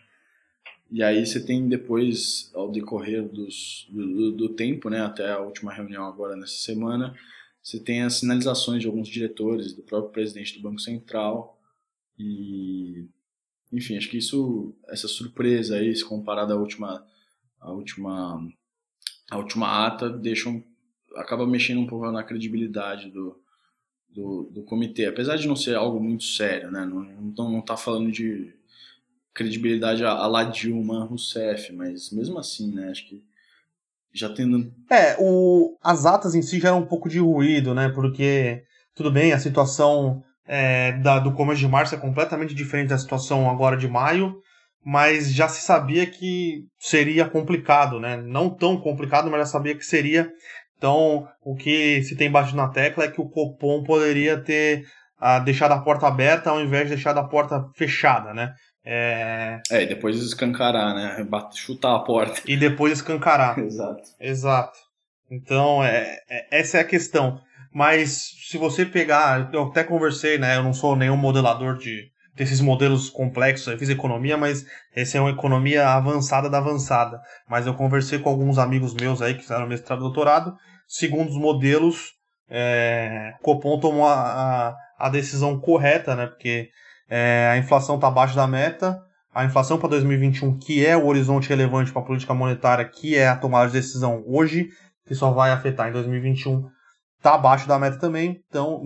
E 0.92 1.02
aí 1.02 1.26
você 1.26 1.44
tem 1.44 1.68
depois, 1.68 2.52
ao 2.54 2.72
decorrer 2.72 3.28
dos, 3.28 3.88
do, 3.90 4.32
do, 4.32 4.50
tempo, 4.50 4.90
né, 4.90 5.02
até 5.02 5.32
a 5.32 5.40
última 5.40 5.74
reunião 5.74 6.06
agora 6.06 6.36
nessa 6.36 6.58
semana, 6.58 7.16
você 7.62 7.80
tem 7.80 8.04
as 8.04 8.16
sinalizações 8.16 8.82
de 8.82 8.88
alguns 8.88 9.08
diretores, 9.08 9.74
do 9.74 9.82
próprio 9.82 10.12
presidente 10.12 10.56
do 10.56 10.62
Banco 10.62 10.80
Central 10.80 11.60
e 12.20 13.08
enfim, 13.72 13.98
acho 13.98 14.10
que 14.10 14.18
isso, 14.18 14.74
essa 14.88 15.08
surpresa 15.08 15.76
aí, 15.76 15.94
se 15.96 16.06
comparada 16.06 16.54
à 16.54 16.58
última, 16.58 17.06
à 17.60 17.72
última, 17.72 18.48
à 19.30 19.38
última 19.38 19.86
ata, 19.86 20.10
deixa 20.10 20.50
um, 20.50 20.64
acaba 21.16 21.46
mexendo 21.48 21.82
um 21.82 21.88
pouco 21.88 22.12
na 22.12 22.24
credibilidade 22.24 23.10
do, 23.10 23.40
do, 24.10 24.44
do 24.52 24.64
comitê, 24.64 25.06
apesar 25.06 25.36
de 25.36 25.48
não 25.48 25.56
ser 25.56 25.76
algo 25.76 26.00
muito 26.00 26.24
sério, 26.24 26.72
né? 26.72 26.86
Não, 26.86 27.04
não, 27.04 27.52
não 27.52 27.62
tá 27.62 27.76
falando 27.76 28.12
de 28.12 28.54
credibilidade 29.34 30.04
a, 30.04 30.12
a 30.12 30.28
la 30.28 30.46
Dilma 30.46 31.04
Rousseff, 31.04 31.74
mas 31.74 32.10
mesmo 32.10 32.40
assim, 32.40 32.74
né, 32.74 32.90
acho 32.90 33.06
que 33.08 33.22
já 34.14 34.30
tendo... 34.30 34.74
É, 34.90 35.18
o, 35.20 35.78
as 35.84 36.06
atas 36.06 36.34
em 36.34 36.42
si 36.42 36.58
geram 36.58 36.80
um 36.80 36.86
pouco 36.86 37.10
de 37.10 37.20
ruído, 37.20 37.74
né, 37.76 37.90
porque, 37.90 38.64
tudo 38.96 39.12
bem, 39.12 39.34
a 39.34 39.40
situação 39.40 40.24
é, 40.46 40.94
da, 40.94 41.20
do 41.20 41.34
começo 41.34 41.60
de 41.60 41.68
março 41.68 41.94
é 41.94 41.98
completamente 41.98 42.56
diferente 42.56 42.90
da 42.90 42.98
situação 42.98 43.50
agora 43.50 43.76
de 43.76 43.90
maio, 43.90 44.42
mas 44.86 45.34
já 45.34 45.48
se 45.48 45.62
sabia 45.62 46.06
que 46.06 46.64
seria 46.78 47.28
complicado, 47.28 48.00
né, 48.00 48.18
não 48.18 48.50
tão 48.50 48.80
complicado, 48.80 49.32
mas 49.32 49.40
já 49.40 49.46
sabia 49.48 49.76
que 49.76 49.84
seria, 49.84 50.32
então 50.78 51.28
o 51.42 51.56
que 51.56 52.04
se 52.04 52.16
tem 52.16 52.30
batido 52.30 52.58
na 52.58 52.68
tecla 52.68 53.06
é 53.06 53.12
que 53.12 53.20
o 53.20 53.28
Copom 53.28 53.84
poderia 53.84 54.40
ter 54.40 54.86
ah, 55.20 55.40
deixado 55.40 55.72
a 55.72 55.80
porta 55.80 56.08
aberta 56.08 56.52
ao 56.52 56.62
invés 56.62 56.84
de 56.84 56.96
deixar 56.96 57.18
a 57.18 57.24
porta 57.24 57.66
fechada, 57.76 58.34
né? 58.34 58.54
É... 58.88 59.60
é, 59.72 59.82
e 59.82 59.88
depois 59.88 60.22
escancarar, 60.22 60.94
né? 60.94 61.26
Chutar 61.56 61.96
a 61.96 62.00
porta. 62.00 62.42
E 62.46 62.56
depois 62.56 62.94
escancarar. 62.94 63.58
Exato. 63.66 64.04
Exato. 64.20 64.78
Então, 65.32 65.84
é, 65.84 66.20
é, 66.30 66.60
essa 66.60 66.78
é 66.78 66.82
a 66.82 66.86
questão. 66.86 67.42
Mas 67.74 68.32
se 68.48 68.58
você 68.58 68.86
pegar, 68.86 69.50
eu 69.52 69.64
até 69.64 69.84
conversei, 69.84 70.38
né? 70.38 70.56
Eu 70.56 70.64
não 70.64 70.74
sou 70.74 70.96
nenhum 70.96 71.18
modelador 71.18 71.78
de 71.78 72.12
desses 72.36 72.60
modelos 72.60 73.10
complexos, 73.10 73.68
eu 73.68 73.78
fiz 73.78 73.90
economia, 73.90 74.38
mas 74.38 74.66
esse 74.96 75.18
é 75.18 75.22
uma 75.22 75.30
economia 75.30 75.88
avançada 75.88 76.50
da 76.50 76.58
avançada. 76.58 77.20
Mas 77.50 77.66
eu 77.66 77.74
conversei 77.74 78.20
com 78.20 78.30
alguns 78.30 78.58
amigos 78.58 78.94
meus 78.94 79.22
aí 79.22 79.34
que 79.34 79.42
fizeram 79.42 79.68
mestrado 79.68 80.00
e 80.00 80.02
doutorado. 80.02 80.56
Segundo 80.88 81.30
os 81.30 81.38
modelos, 81.38 82.12
é, 82.50 83.34
Copom 83.42 83.80
tomou 83.80 84.06
a, 84.06 84.14
a, 84.14 84.76
a 85.00 85.10
decisão 85.10 85.58
correta, 85.60 86.16
né? 86.16 86.28
Porque 86.28 86.70
é, 87.10 87.50
a 87.52 87.58
inflação 87.58 87.96
está 87.96 88.08
abaixo 88.08 88.36
da 88.36 88.46
meta. 88.46 89.02
A 89.34 89.46
inflação 89.46 89.78
para 89.78 89.90
2021, 89.90 90.58
que 90.60 90.86
é 90.86 90.96
o 90.96 91.08
horizonte 91.08 91.50
relevante 91.50 91.92
para 91.92 92.02
a 92.02 92.06
política 92.06 92.34
monetária, 92.34 92.86
que 92.86 93.18
é 93.18 93.28
a 93.28 93.36
tomada 93.36 93.68
de 93.68 93.74
decisão 93.74 94.24
hoje, 94.26 94.70
que 95.06 95.16
só 95.16 95.32
vai 95.32 95.52
afetar 95.52 95.90
em 95.90 95.92
2021, 95.92 96.66
está 97.18 97.36
abaixo 97.36 97.68
da 97.68 97.78
meta 97.78 97.98
também. 97.98 98.42
Então, 98.48 98.82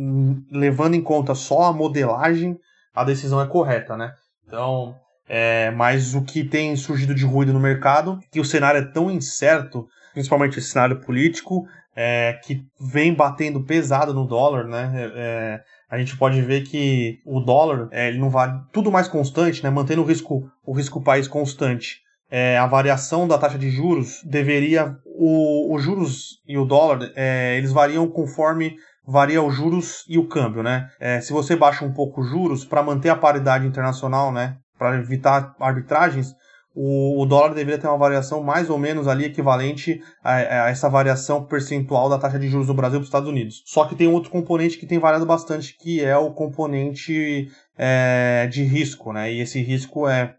levando 0.51 0.95
em 0.95 1.01
conta 1.01 1.35
só 1.35 1.63
a 1.63 1.73
modelagem, 1.73 2.57
a 2.93 3.03
decisão 3.03 3.41
é 3.41 3.47
correta, 3.47 3.95
né? 3.95 4.13
Então, 4.47 4.95
é, 5.27 5.71
mas 5.71 6.15
o 6.15 6.23
que 6.23 6.43
tem 6.43 6.75
surgido 6.75 7.13
de 7.13 7.25
ruído 7.25 7.53
no 7.53 7.59
mercado, 7.59 8.19
que 8.31 8.39
o 8.39 8.45
cenário 8.45 8.81
é 8.81 8.85
tão 8.85 9.11
incerto, 9.11 9.87
principalmente 10.13 10.57
esse 10.57 10.69
cenário 10.69 10.99
político, 10.99 11.67
é, 11.95 12.39
que 12.43 12.65
vem 12.79 13.13
batendo 13.13 13.63
pesado 13.63 14.13
no 14.13 14.25
dólar, 14.25 14.65
né? 14.65 15.11
É, 15.15 15.61
a 15.89 15.97
gente 15.97 16.15
pode 16.17 16.41
ver 16.41 16.63
que 16.63 17.19
o 17.25 17.39
dólar 17.39 17.87
é, 17.91 18.07
ele 18.07 18.19
não 18.19 18.29
vale 18.29 18.59
tudo 18.71 18.91
mais 18.91 19.07
constante, 19.07 19.63
né, 19.63 19.69
mantendo 19.69 20.01
o 20.01 20.05
risco 20.05 20.49
o 20.65 20.71
risco 20.71 21.01
país 21.01 21.27
constante. 21.27 22.01
É, 22.29 22.59
a 22.59 22.67
variação 22.67 23.27
da 23.27 23.39
taxa 23.39 23.57
de 23.57 23.71
juros 23.71 24.21
deveria 24.23 24.95
o, 25.05 25.73
os 25.75 25.81
juros 25.81 26.41
e 26.47 26.57
o 26.57 26.65
dólar 26.65 27.11
é, 27.15 27.57
eles 27.57 27.71
variam 27.71 28.07
conforme 28.07 28.75
varia 29.09 29.41
os 29.41 29.55
juros 29.55 30.05
e 30.07 30.17
o 30.17 30.27
câmbio, 30.27 30.61
né? 30.61 30.89
É, 30.99 31.19
se 31.19 31.33
você 31.33 31.55
baixa 31.55 31.83
um 31.83 31.91
pouco 31.91 32.21
os 32.21 32.29
juros 32.29 32.63
para 32.63 32.83
manter 32.83 33.09
a 33.09 33.15
paridade 33.15 33.65
internacional, 33.65 34.31
né, 34.31 34.57
para 34.77 34.97
evitar 34.97 35.55
arbitragens, 35.59 36.35
o, 36.75 37.21
o, 37.21 37.25
dólar 37.25 37.55
deveria 37.55 37.79
ter 37.79 37.87
uma 37.87 37.97
variação 37.97 38.43
mais 38.43 38.69
ou 38.69 38.77
menos 38.77 39.07
ali 39.07 39.25
equivalente 39.25 39.99
a, 40.23 40.35
a, 40.35 40.69
essa 40.69 40.87
variação 40.87 41.43
percentual 41.43 42.07
da 42.07 42.19
taxa 42.19 42.37
de 42.37 42.47
juros 42.47 42.67
do 42.67 42.73
Brasil 42.73 42.99
para 42.99 43.03
os 43.03 43.07
Estados 43.07 43.27
Unidos. 43.27 43.63
Só 43.65 43.85
que 43.85 43.95
tem 43.95 44.07
outro 44.07 44.29
componente 44.29 44.77
que 44.77 44.85
tem 44.85 44.99
variado 44.99 45.25
bastante, 45.25 45.75
que 45.77 46.03
é 46.03 46.15
o 46.15 46.31
componente 46.31 47.49
é, 47.75 48.47
de 48.47 48.63
risco, 48.63 49.11
né? 49.11 49.33
E 49.33 49.41
esse 49.41 49.59
risco 49.61 50.07
é 50.07 50.35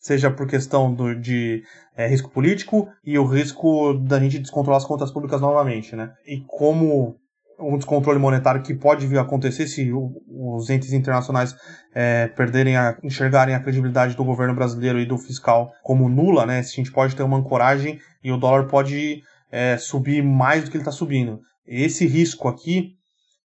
seja 0.00 0.30
por 0.30 0.46
questão 0.46 0.92
do, 0.92 1.14
de 1.14 1.62
é, 1.96 2.06
risco 2.06 2.30
político 2.30 2.88
e 3.04 3.18
o 3.18 3.26
risco 3.26 3.94
da 3.94 4.18
gente 4.18 4.38
descontrolar 4.38 4.78
as 4.78 4.86
contas 4.86 5.10
públicas 5.10 5.40
novamente, 5.40 5.94
né? 5.94 6.12
E 6.26 6.42
como 6.46 7.16
um 7.58 7.76
descontrole 7.76 8.18
monetário 8.18 8.62
que 8.62 8.74
pode 8.74 9.06
vir 9.06 9.18
a 9.18 9.22
acontecer 9.22 9.66
se 9.66 9.90
os 9.92 10.70
entes 10.70 10.92
internacionais 10.92 11.54
é, 11.94 12.26
perderem 12.28 12.76
a 12.76 12.96
enxergarem 13.02 13.54
a 13.54 13.60
credibilidade 13.60 14.16
do 14.16 14.24
governo 14.24 14.54
brasileiro 14.54 14.98
e 14.98 15.06
do 15.06 15.18
fiscal 15.18 15.72
como 15.82 16.08
nula, 16.08 16.44
né? 16.46 16.62
Se 16.62 16.72
a 16.72 16.76
gente 16.76 16.92
pode 16.92 17.14
ter 17.14 17.22
uma 17.22 17.38
ancoragem 17.38 17.98
e 18.22 18.32
o 18.32 18.36
dólar 18.36 18.66
pode 18.66 19.22
é, 19.50 19.76
subir 19.76 20.22
mais 20.22 20.64
do 20.64 20.70
que 20.70 20.76
ele 20.76 20.82
está 20.82 20.92
subindo. 20.92 21.40
Esse 21.66 22.06
risco 22.06 22.48
aqui, 22.48 22.92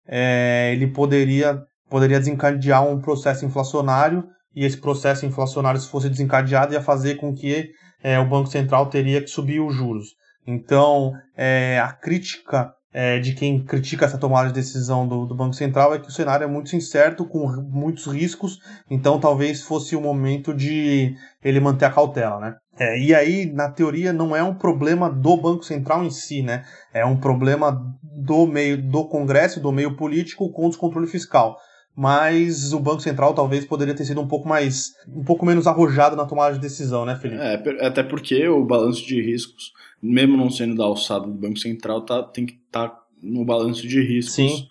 é, 0.06 0.72
ele 0.72 0.86
poderia 0.86 1.62
poderia 1.88 2.18
desencadear 2.18 2.86
um 2.86 3.00
processo 3.00 3.44
inflacionário 3.46 4.24
e 4.54 4.64
esse 4.64 4.76
processo 4.76 5.24
inflacionário, 5.24 5.80
se 5.80 5.88
fosse 5.88 6.08
desencadeado, 6.08 6.72
ia 6.72 6.82
fazer 6.82 7.14
com 7.16 7.34
que 7.34 7.70
é, 8.02 8.18
o 8.18 8.28
Banco 8.28 8.48
Central 8.48 8.86
teria 8.86 9.22
que 9.22 9.28
subir 9.28 9.60
os 9.60 9.74
juros. 9.74 10.08
Então, 10.46 11.12
é, 11.36 11.78
a 11.78 11.92
crítica 11.92 12.72
é, 12.92 13.18
de 13.18 13.34
quem 13.34 13.62
critica 13.62 14.06
essa 14.06 14.18
tomada 14.18 14.48
de 14.48 14.54
decisão 14.54 15.06
do, 15.06 15.26
do, 15.26 15.34
Banco 15.34 15.54
Central 15.54 15.94
é 15.94 15.98
que 15.98 16.08
o 16.08 16.12
cenário 16.12 16.44
é 16.44 16.46
muito 16.46 16.74
incerto, 16.74 17.24
com 17.24 17.46
muitos 17.46 18.06
riscos, 18.06 18.58
então 18.90 19.20
talvez 19.20 19.62
fosse 19.62 19.94
o 19.94 20.00
momento 20.00 20.54
de 20.54 21.14
ele 21.44 21.60
manter 21.60 21.84
a 21.84 21.90
cautela, 21.90 22.40
né? 22.40 22.56
É, 22.78 22.98
e 22.98 23.14
aí, 23.14 23.46
na 23.52 23.68
teoria, 23.68 24.12
não 24.12 24.34
é 24.34 24.42
um 24.42 24.54
problema 24.54 25.10
do 25.10 25.36
Banco 25.36 25.64
Central 25.64 26.04
em 26.04 26.10
si, 26.10 26.42
né? 26.42 26.64
É 26.94 27.04
um 27.04 27.16
problema 27.16 27.84
do 28.02 28.46
meio 28.46 28.80
do 28.80 29.04
Congresso, 29.08 29.60
do 29.60 29.72
meio 29.72 29.96
político 29.96 30.50
com 30.52 30.68
descontrole 30.68 31.08
fiscal. 31.08 31.56
Mas 31.98 32.72
o 32.72 32.78
Banco 32.78 33.00
Central 33.00 33.34
talvez 33.34 33.64
poderia 33.64 33.92
ter 33.92 34.04
sido 34.04 34.20
um 34.20 34.28
pouco 34.28 34.48
mais, 34.48 34.94
um 35.08 35.24
pouco 35.24 35.44
menos 35.44 35.66
arrojado 35.66 36.14
na 36.14 36.24
tomada 36.24 36.54
de 36.54 36.60
decisão, 36.60 37.04
né, 37.04 37.16
Felipe? 37.16 37.42
É, 37.42 37.84
até 37.84 38.04
porque 38.04 38.46
o 38.46 38.64
balanço 38.64 39.04
de 39.04 39.20
riscos, 39.20 39.72
mesmo 40.00 40.36
não 40.36 40.48
sendo 40.48 40.76
da 40.76 40.84
alçada 40.84 41.26
do 41.26 41.32
Banco 41.34 41.58
Central, 41.58 42.02
tá, 42.02 42.22
tem 42.22 42.46
que 42.46 42.52
estar 42.52 42.88
tá 42.88 43.02
no 43.20 43.44
balanço 43.44 43.84
de 43.84 44.00
riscos. 44.00 44.68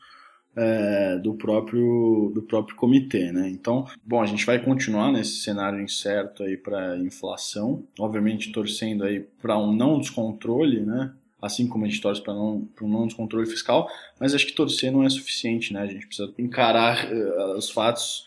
É, 0.60 1.20
do, 1.20 1.36
próprio, 1.36 2.32
do 2.34 2.42
próprio 2.42 2.76
comitê, 2.76 3.32
né? 3.32 3.48
Então, 3.48 3.86
bom, 4.04 4.20
a 4.20 4.26
gente 4.26 4.44
vai 4.44 4.58
continuar 4.58 5.12
nesse 5.12 5.44
cenário 5.44 5.80
incerto 5.80 6.42
aí 6.42 6.58
para 6.58 6.98
inflação, 6.98 7.84
obviamente 8.00 8.52
torcendo 8.52 9.04
aí 9.04 9.20
para 9.40 9.56
um 9.56 9.72
não 9.72 10.00
descontrole, 10.00 10.80
né? 10.80 11.14
Assim 11.42 11.68
como 11.68 11.86
a 11.86 11.88
gente 11.88 12.02
torce 12.02 12.22
para 12.22 12.34
não, 12.34 12.68
um 12.82 12.88
não 12.88 13.06
descontrole 13.06 13.46
fiscal, 13.46 13.88
mas 14.20 14.34
acho 14.34 14.48
que 14.48 14.54
torcer 14.54 14.92
não 14.92 15.04
é 15.04 15.10
suficiente, 15.10 15.72
né? 15.72 15.82
A 15.82 15.88
gente 15.88 16.08
precisa 16.08 16.34
encarar 16.38 17.12
uh, 17.12 17.58
os 17.58 17.70
fatos 17.70 18.26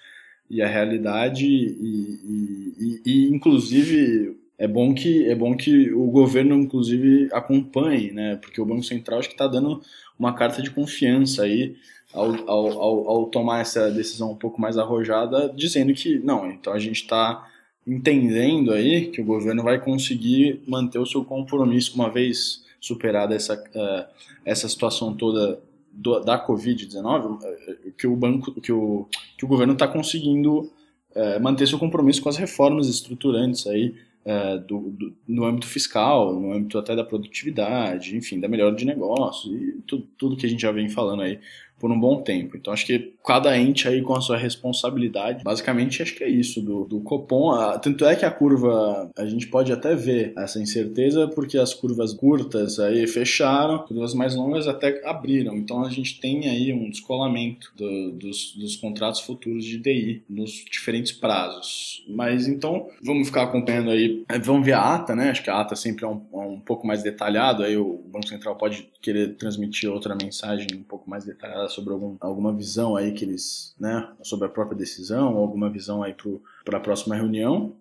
e 0.49 0.63
a 0.63 0.67
realidade 0.67 1.47
e, 1.47 1.71
e, 1.81 2.75
e, 2.79 3.03
e, 3.07 3.29
inclusive 3.35 4.37
é 4.59 4.67
bom 4.67 4.93
que 4.93 5.27
é 5.27 5.35
bom 5.35 5.57
que 5.57 5.93
o 5.93 6.07
governo 6.07 6.55
inclusive 6.55 7.29
acompanhe, 7.33 8.11
né? 8.13 8.37
Porque 8.37 8.61
o 8.61 8.67
Banco 8.67 8.83
Central 8.83 9.19
acho 9.19 9.29
que 9.29 9.35
está 9.35 9.47
dando 9.47 9.81
uma 10.19 10.35
carta 10.35 10.61
de 10.61 10.71
confiança 10.71 11.45
aí 11.45 11.77
ao, 12.13 12.35
ao, 12.49 12.67
ao, 12.81 13.09
ao, 13.09 13.27
tomar 13.27 13.61
essa 13.61 13.91
decisão 13.91 14.33
um 14.33 14.37
pouco 14.37 14.61
mais 14.61 14.77
arrojada, 14.77 15.53
dizendo 15.55 15.95
que 15.95 16.19
não, 16.19 16.51
então 16.51 16.73
a 16.73 16.79
gente 16.79 17.03
está 17.03 17.49
entendendo 17.87 18.73
aí 18.73 19.07
que 19.07 19.21
o 19.21 19.25
governo 19.25 19.63
vai 19.63 19.81
conseguir 19.81 20.61
manter 20.67 20.99
o 20.99 21.07
seu 21.07 21.25
compromisso 21.25 21.95
uma 21.95 22.11
vez 22.11 22.65
superada 22.81 23.35
essa, 23.35 23.55
uh, 23.55 24.13
essa 24.45 24.69
situação 24.69 25.15
toda 25.15 25.61
da 26.25 26.47
Covid-19, 26.47 27.39
uh, 27.39 27.93
que 27.93 28.07
o 28.07 28.17
banco, 28.17 28.59
que 28.61 28.73
o, 28.73 29.07
que 29.37 29.45
o 29.45 29.49
governo 29.49 29.75
está 29.75 29.87
conseguindo 29.87 30.61
uh, 30.61 31.41
manter 31.43 31.69
seu 31.69 31.79
compromisso 31.79 32.23
com 32.23 32.29
as 32.29 32.37
reformas 32.37 32.89
estruturantes 32.89 33.67
aí 33.67 33.95
do, 34.69 34.91
do, 34.91 35.15
no 35.27 35.47
âmbito 35.47 35.67
fiscal, 35.67 36.39
no 36.39 36.53
âmbito 36.53 36.79
até 36.79 36.95
da 36.95 37.03
produtividade, 37.03 38.15
enfim, 38.15 38.39
da 38.39 38.49
melhora 38.49 38.77
de 38.77 38.85
negócios 38.85 39.51
e 39.51 39.81
tudo, 39.87 40.07
tudo 40.19 40.37
que 40.37 40.45
a 40.45 40.49
gente 40.49 40.61
já 40.61 40.71
vem 40.71 40.91
falando 40.91 41.23
aí 41.23 41.41
por 41.81 41.91
um 41.91 41.99
bom 41.99 42.23
tempo. 42.23 42.57
Então 42.57 42.73
acho 42.73 42.87
que 42.87 43.15
cada 43.25 43.57
ente 43.59 43.89
aí 43.89 44.03
com 44.03 44.15
a 44.15 44.21
sua 44.21 44.37
responsabilidade. 44.37 45.43
Basicamente 45.43 46.03
acho 46.03 46.15
que 46.15 46.23
é 46.23 46.29
isso 46.29 46.61
do, 46.61 46.85
do 46.85 47.01
Copom. 47.01 47.53
Ah, 47.53 47.79
tanto 47.79 48.05
é 48.05 48.15
que 48.15 48.25
a 48.25 48.31
curva 48.31 49.11
a 49.17 49.27
gente 49.27 49.49
pode 49.49 49.73
até 49.73 49.95
ver 49.95 50.35
essa 50.37 50.61
incerteza 50.61 51.27
porque 51.29 51.57
as 51.57 51.73
curvas 51.73 52.13
curtas 52.13 52.79
aí 52.79 53.07
fecharam, 53.07 53.79
curvas 53.79 54.15
mais 54.15 54.35
longas 54.35 54.69
até 54.69 55.01
abriram. 55.09 55.57
Então 55.57 55.83
a 55.85 55.89
gente 55.89 56.21
tem 56.21 56.49
aí 56.49 56.73
um 56.73 56.91
descolamento 56.91 57.73
do, 57.75 58.13
dos, 58.13 58.55
dos 58.55 58.77
contratos 58.77 59.21
futuros 59.21 59.65
de 59.65 59.79
DI 59.79 60.23
nos 60.29 60.51
diferentes 60.71 61.13
prazos. 61.13 62.05
Mas 62.09 62.47
então 62.47 62.89
vamos 63.03 63.29
ficar 63.29 63.45
acompanhando 63.45 63.91
aí, 63.91 64.23
vamos 64.43 64.67
ver 64.67 64.75
a 64.75 64.95
ata, 64.95 65.17
né? 65.17 65.31
Acho 65.31 65.43
que 65.43 65.51
a 65.51 65.59
ata 65.59 65.75
sempre 65.75 66.05
é 66.05 66.09
um, 66.09 66.21
é 66.35 66.39
um 66.39 66.61
pouco 66.61 66.87
mais 66.87 67.03
detalhado. 67.03 67.63
Aí 67.63 67.77
o 67.77 68.03
Banco 68.07 68.29
Central 68.29 68.57
pode 68.57 68.89
querer 69.01 69.37
transmitir 69.37 69.91
outra 69.91 70.15
mensagem 70.15 70.67
um 70.75 70.83
pouco 70.83 71.09
mais 71.09 71.25
detalhada 71.25 71.70
sobre 71.71 71.93
algum, 71.93 72.17
alguma 72.21 72.53
visão 72.53 72.97
aí 72.97 73.13
que 73.13 73.25
eles, 73.25 73.75
né, 73.79 74.09
sobre 74.23 74.47
a 74.47 74.51
própria 74.51 74.77
decisão, 74.77 75.37
alguma 75.37 75.71
visão 75.71 76.03
aí 76.03 76.15
para 76.65 76.79
a 76.79 76.81
próxima 76.81 77.15
reunião, 77.15 77.77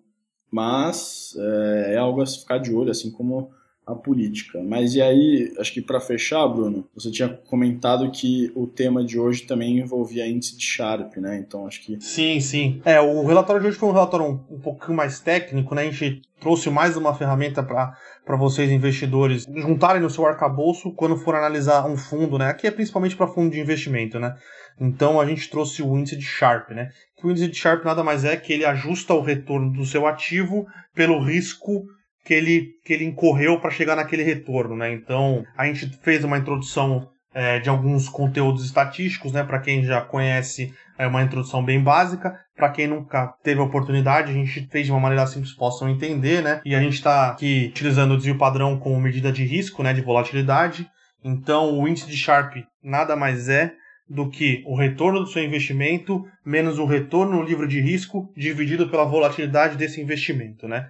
mas 0.50 1.36
é, 1.38 1.94
é 1.94 1.96
algo 1.98 2.22
a 2.22 2.26
ficar 2.26 2.58
de 2.58 2.72
olho, 2.72 2.90
assim 2.90 3.10
como 3.10 3.50
a 3.86 3.94
política. 3.94 4.62
Mas 4.62 4.94
e 4.94 5.02
aí, 5.02 5.52
acho 5.58 5.72
que 5.72 5.80
para 5.80 6.00
fechar, 6.00 6.46
Bruno, 6.48 6.86
você 6.94 7.10
tinha 7.10 7.28
comentado 7.28 8.10
que 8.10 8.50
o 8.54 8.66
tema 8.66 9.04
de 9.04 9.18
hoje 9.18 9.42
também 9.42 9.78
envolvia 9.78 10.28
índice 10.28 10.56
de 10.56 10.64
Sharp, 10.64 11.16
né? 11.16 11.38
Então 11.38 11.66
acho 11.66 11.82
que. 11.82 12.00
Sim, 12.00 12.40
sim. 12.40 12.80
É, 12.84 13.00
o 13.00 13.24
relatório 13.24 13.60
de 13.60 13.68
hoje 13.68 13.78
foi 13.78 13.88
um 13.88 13.92
relatório 13.92 14.26
um, 14.26 14.54
um 14.54 14.58
pouquinho 14.58 14.96
mais 14.96 15.20
técnico, 15.20 15.74
né? 15.74 15.82
A 15.82 15.90
gente 15.90 16.22
trouxe 16.40 16.70
mais 16.70 16.96
uma 16.96 17.14
ferramenta 17.14 17.62
para 17.62 18.36
vocês, 18.36 18.70
investidores, 18.70 19.46
juntarem 19.56 20.02
no 20.02 20.10
seu 20.10 20.26
arcabouço 20.26 20.92
quando 20.94 21.16
for 21.16 21.34
analisar 21.34 21.86
um 21.86 21.96
fundo, 21.96 22.38
né? 22.38 22.48
Aqui 22.48 22.66
é 22.66 22.70
principalmente 22.70 23.16
para 23.16 23.28
fundo 23.28 23.50
de 23.50 23.60
investimento, 23.60 24.18
né? 24.18 24.34
Então 24.80 25.20
a 25.20 25.26
gente 25.26 25.48
trouxe 25.50 25.82
o 25.82 25.96
índice 25.96 26.16
de 26.16 26.24
Sharp, 26.24 26.70
né? 26.70 26.88
O 27.22 27.30
índice 27.30 27.48
de 27.48 27.56
Sharp 27.56 27.84
nada 27.84 28.02
mais 28.02 28.24
é 28.24 28.36
que 28.36 28.52
ele 28.52 28.64
ajusta 28.64 29.14
o 29.14 29.20
retorno 29.20 29.72
do 29.72 29.84
seu 29.84 30.06
ativo 30.06 30.66
pelo 30.94 31.22
risco 31.22 31.84
que 32.24 32.34
ele, 32.34 32.68
que 32.84 32.92
ele 32.92 33.04
incorreu 33.04 33.60
para 33.60 33.70
chegar 33.70 33.96
naquele 33.96 34.22
retorno, 34.22 34.76
né? 34.76 34.92
Então, 34.92 35.44
a 35.56 35.66
gente 35.66 35.88
fez 36.02 36.24
uma 36.24 36.38
introdução 36.38 37.08
é, 37.32 37.60
de 37.60 37.68
alguns 37.68 38.08
conteúdos 38.08 38.64
estatísticos, 38.64 39.32
né? 39.32 39.44
Para 39.44 39.60
quem 39.60 39.84
já 39.84 40.00
conhece, 40.00 40.74
é 40.98 41.06
uma 41.06 41.22
introdução 41.22 41.64
bem 41.64 41.80
básica. 41.80 42.38
Para 42.56 42.70
quem 42.70 42.86
nunca 42.86 43.34
teve 43.42 43.60
oportunidade, 43.60 44.30
a 44.30 44.34
gente 44.34 44.68
fez 44.70 44.86
de 44.86 44.92
uma 44.92 45.00
maneira 45.00 45.26
simples 45.26 45.52
possam 45.52 45.88
entender, 45.88 46.42
né? 46.42 46.60
E 46.64 46.74
a 46.74 46.80
gente 46.80 46.94
está 46.94 47.30
aqui 47.30 47.68
utilizando 47.70 48.12
o 48.12 48.16
desvio 48.16 48.36
padrão 48.36 48.78
como 48.78 49.00
medida 49.00 49.30
de 49.30 49.44
risco, 49.44 49.82
né? 49.82 49.92
De 49.92 50.00
volatilidade. 50.00 50.88
Então, 51.22 51.78
o 51.78 51.86
índice 51.86 52.08
de 52.08 52.16
Sharp 52.16 52.56
nada 52.82 53.14
mais 53.14 53.48
é 53.48 53.72
do 54.10 54.28
que 54.28 54.64
o 54.66 54.74
retorno 54.74 55.20
do 55.20 55.26
seu 55.28 55.42
investimento 55.44 56.26
menos 56.44 56.80
o 56.80 56.84
retorno 56.84 57.36
no 57.36 57.44
livro 57.44 57.68
de 57.68 57.80
risco 57.80 58.28
dividido 58.36 58.88
pela 58.88 59.04
volatilidade 59.04 59.76
desse 59.76 60.00
investimento, 60.00 60.66
né? 60.66 60.88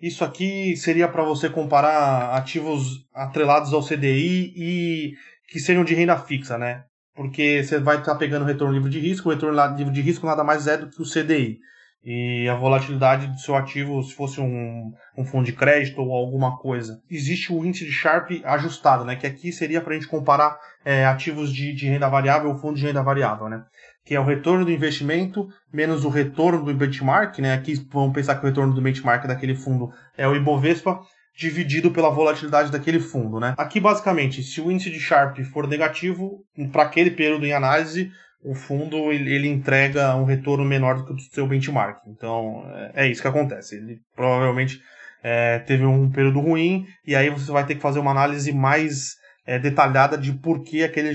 Isso 0.00 0.24
aqui 0.24 0.74
seria 0.76 1.06
para 1.06 1.22
você 1.22 1.50
comparar 1.50 2.34
ativos 2.34 3.04
atrelados 3.12 3.74
ao 3.74 3.82
CDI 3.84 4.54
e 4.56 5.12
que 5.48 5.60
sejam 5.60 5.84
de 5.84 5.94
renda 5.94 6.16
fixa, 6.16 6.58
né? 6.58 6.84
Porque 7.14 7.62
você 7.62 7.78
vai 7.78 7.98
estar 7.98 8.12
tá 8.12 8.18
pegando 8.18 8.44
retorno 8.44 8.74
livre 8.74 8.90
de 8.90 8.98
risco, 8.98 9.28
o 9.28 9.32
retorno 9.32 9.76
livre 9.76 9.92
de 9.92 10.00
risco 10.00 10.26
nada 10.26 10.42
mais 10.42 10.66
é 10.66 10.76
do 10.76 10.88
que 10.88 11.00
o 11.00 11.04
CDI 11.04 11.58
e 12.04 12.46
a 12.48 12.54
volatilidade 12.54 13.28
do 13.28 13.38
seu 13.38 13.56
ativo, 13.56 14.02
se 14.02 14.14
fosse 14.14 14.38
um, 14.38 14.92
um 15.16 15.24
fundo 15.24 15.46
de 15.46 15.54
crédito 15.54 16.02
ou 16.02 16.12
alguma 16.12 16.58
coisa. 16.58 17.00
Existe 17.10 17.50
o 17.50 17.64
índice 17.64 17.86
de 17.86 17.92
Sharp 17.92 18.30
ajustado, 18.44 19.04
né? 19.04 19.16
Que 19.16 19.26
aqui 19.26 19.50
seria 19.50 19.80
para 19.80 19.94
a 19.94 19.94
gente 19.94 20.08
comparar 20.08 20.58
é, 20.84 21.06
ativos 21.06 21.50
de, 21.50 21.72
de 21.72 21.88
renda 21.88 22.08
variável 22.08 22.50
ou 22.50 22.58
fundo 22.58 22.76
de 22.76 22.84
renda 22.84 23.02
variável, 23.02 23.48
né? 23.48 23.64
Que 24.04 24.14
é 24.14 24.20
o 24.20 24.24
retorno 24.24 24.66
do 24.66 24.70
investimento 24.70 25.48
menos 25.72 26.04
o 26.04 26.10
retorno 26.10 26.62
do 26.62 26.74
benchmark, 26.74 27.38
né? 27.38 27.54
Aqui 27.54 27.74
vamos 27.90 28.12
pensar 28.12 28.34
que 28.34 28.44
o 28.44 28.48
retorno 28.48 28.74
do 28.74 28.82
benchmark 28.82 29.26
daquele 29.26 29.54
fundo 29.54 29.90
é 30.14 30.28
o 30.28 30.36
Ibovespa 30.36 31.00
dividido 31.36 31.90
pela 31.90 32.10
volatilidade 32.10 32.70
daquele 32.70 33.00
fundo, 33.00 33.40
né? 33.40 33.54
Aqui 33.58 33.80
basicamente, 33.80 34.42
se 34.42 34.60
o 34.60 34.70
índice 34.70 34.90
de 34.90 35.00
Sharp 35.00 35.38
for 35.52 35.66
negativo 35.66 36.44
para 36.72 36.84
aquele 36.84 37.10
período 37.10 37.44
em 37.44 37.52
análise, 37.52 38.10
o 38.44 38.54
fundo 38.54 39.10
ele, 39.10 39.48
entrega 39.48 40.14
um 40.16 40.24
retorno 40.24 40.64
menor 40.64 40.96
do 40.96 41.06
que 41.06 41.12
o 41.12 41.18
seu 41.18 41.46
benchmark. 41.46 41.98
Então 42.06 42.62
é, 42.94 43.06
é 43.06 43.08
isso 43.08 43.22
que 43.22 43.28
acontece. 43.28 43.76
Ele 43.76 43.98
provavelmente 44.14 44.78
é, 45.22 45.58
teve 45.60 45.84
um 45.86 46.10
período 46.10 46.40
ruim 46.40 46.86
e 47.06 47.16
aí 47.16 47.30
você 47.30 47.50
vai 47.50 47.64
ter 47.64 47.74
que 47.74 47.80
fazer 47.80 47.98
uma 47.98 48.10
análise 48.10 48.52
mais 48.52 49.14
é, 49.46 49.58
detalhada 49.58 50.16
de 50.18 50.32
por 50.32 50.62
que 50.62 50.84
aquele 50.84 51.12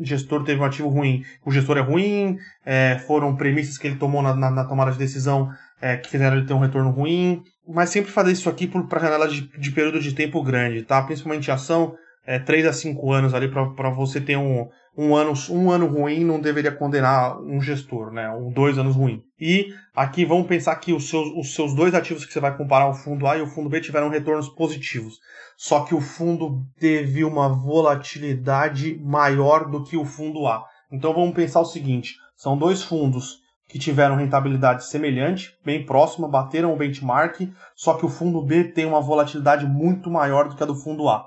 gestor 0.00 0.44
teve 0.44 0.60
um 0.60 0.64
ativo 0.64 0.88
ruim. 0.88 1.22
O 1.44 1.52
gestor 1.52 1.78
é 1.78 1.80
ruim, 1.80 2.36
é, 2.66 2.98
foram 3.06 3.36
premissas 3.36 3.78
que 3.78 3.86
ele 3.86 3.96
tomou 3.96 4.20
na, 4.20 4.34
na, 4.34 4.50
na 4.50 4.64
tomada 4.64 4.90
de 4.90 4.98
decisão 4.98 5.48
é, 5.80 5.96
que 5.96 6.10
fizeram 6.10 6.36
ele 6.36 6.46
ter 6.46 6.54
um 6.54 6.60
retorno 6.60 6.90
ruim. 6.90 7.42
Mas 7.66 7.90
sempre 7.90 8.10
fazer 8.10 8.32
isso 8.32 8.48
aqui 8.48 8.66
para 8.66 9.00
janela 9.00 9.28
de, 9.28 9.42
de 9.58 9.70
período 9.70 10.00
de 10.00 10.14
tempo 10.14 10.42
grande, 10.42 10.82
tá? 10.82 11.00
Principalmente 11.02 11.50
ação, 11.50 11.94
é, 12.26 12.38
3 12.38 12.66
a 12.66 12.72
5 12.72 13.12
anos 13.12 13.34
ali 13.34 13.48
para 13.48 13.90
você 13.90 14.20
ter 14.20 14.36
um, 14.36 14.68
um 14.96 15.14
ano, 15.14 15.32
um 15.50 15.70
ano 15.70 15.86
ruim 15.86 16.24
não 16.24 16.40
deveria 16.40 16.70
condenar 16.70 17.40
um 17.40 17.60
gestor, 17.60 18.12
né? 18.12 18.30
Um 18.30 18.50
dois 18.52 18.78
anos 18.78 18.94
ruim. 18.94 19.22
E 19.40 19.72
aqui 19.94 20.24
vamos 20.24 20.46
pensar 20.46 20.76
que 20.76 20.92
os 20.92 21.08
seus, 21.08 21.28
os 21.36 21.54
seus 21.54 21.74
dois 21.74 21.94
ativos 21.94 22.24
que 22.24 22.32
você 22.32 22.40
vai 22.40 22.56
comparar, 22.56 22.88
o 22.88 22.94
fundo 22.94 23.26
A 23.26 23.36
e 23.36 23.42
o 23.42 23.46
fundo 23.46 23.68
B, 23.68 23.80
tiveram 23.80 24.08
retornos 24.08 24.48
positivos. 24.48 25.18
Só 25.56 25.84
que 25.84 25.94
o 25.94 26.00
fundo 26.00 26.62
teve 26.78 27.24
uma 27.24 27.48
volatilidade 27.48 28.98
maior 29.02 29.70
do 29.70 29.82
que 29.82 29.96
o 29.96 30.04
fundo 30.04 30.46
A. 30.46 30.64
Então 30.90 31.14
vamos 31.14 31.34
pensar 31.34 31.60
o 31.60 31.64
seguinte: 31.64 32.16
são 32.36 32.56
dois 32.56 32.82
fundos 32.82 33.41
que 33.72 33.78
tiveram 33.78 34.16
rentabilidade 34.16 34.84
semelhante, 34.84 35.56
bem 35.64 35.86
próxima, 35.86 36.28
bateram 36.28 36.74
o 36.74 36.76
benchmark, 36.76 37.40
só 37.74 37.94
que 37.94 38.04
o 38.04 38.08
fundo 38.10 38.42
B 38.42 38.64
tem 38.64 38.84
uma 38.84 39.00
volatilidade 39.00 39.64
muito 39.64 40.10
maior 40.10 40.46
do 40.46 40.54
que 40.54 40.62
a 40.62 40.66
do 40.66 40.74
fundo 40.74 41.08
A. 41.08 41.24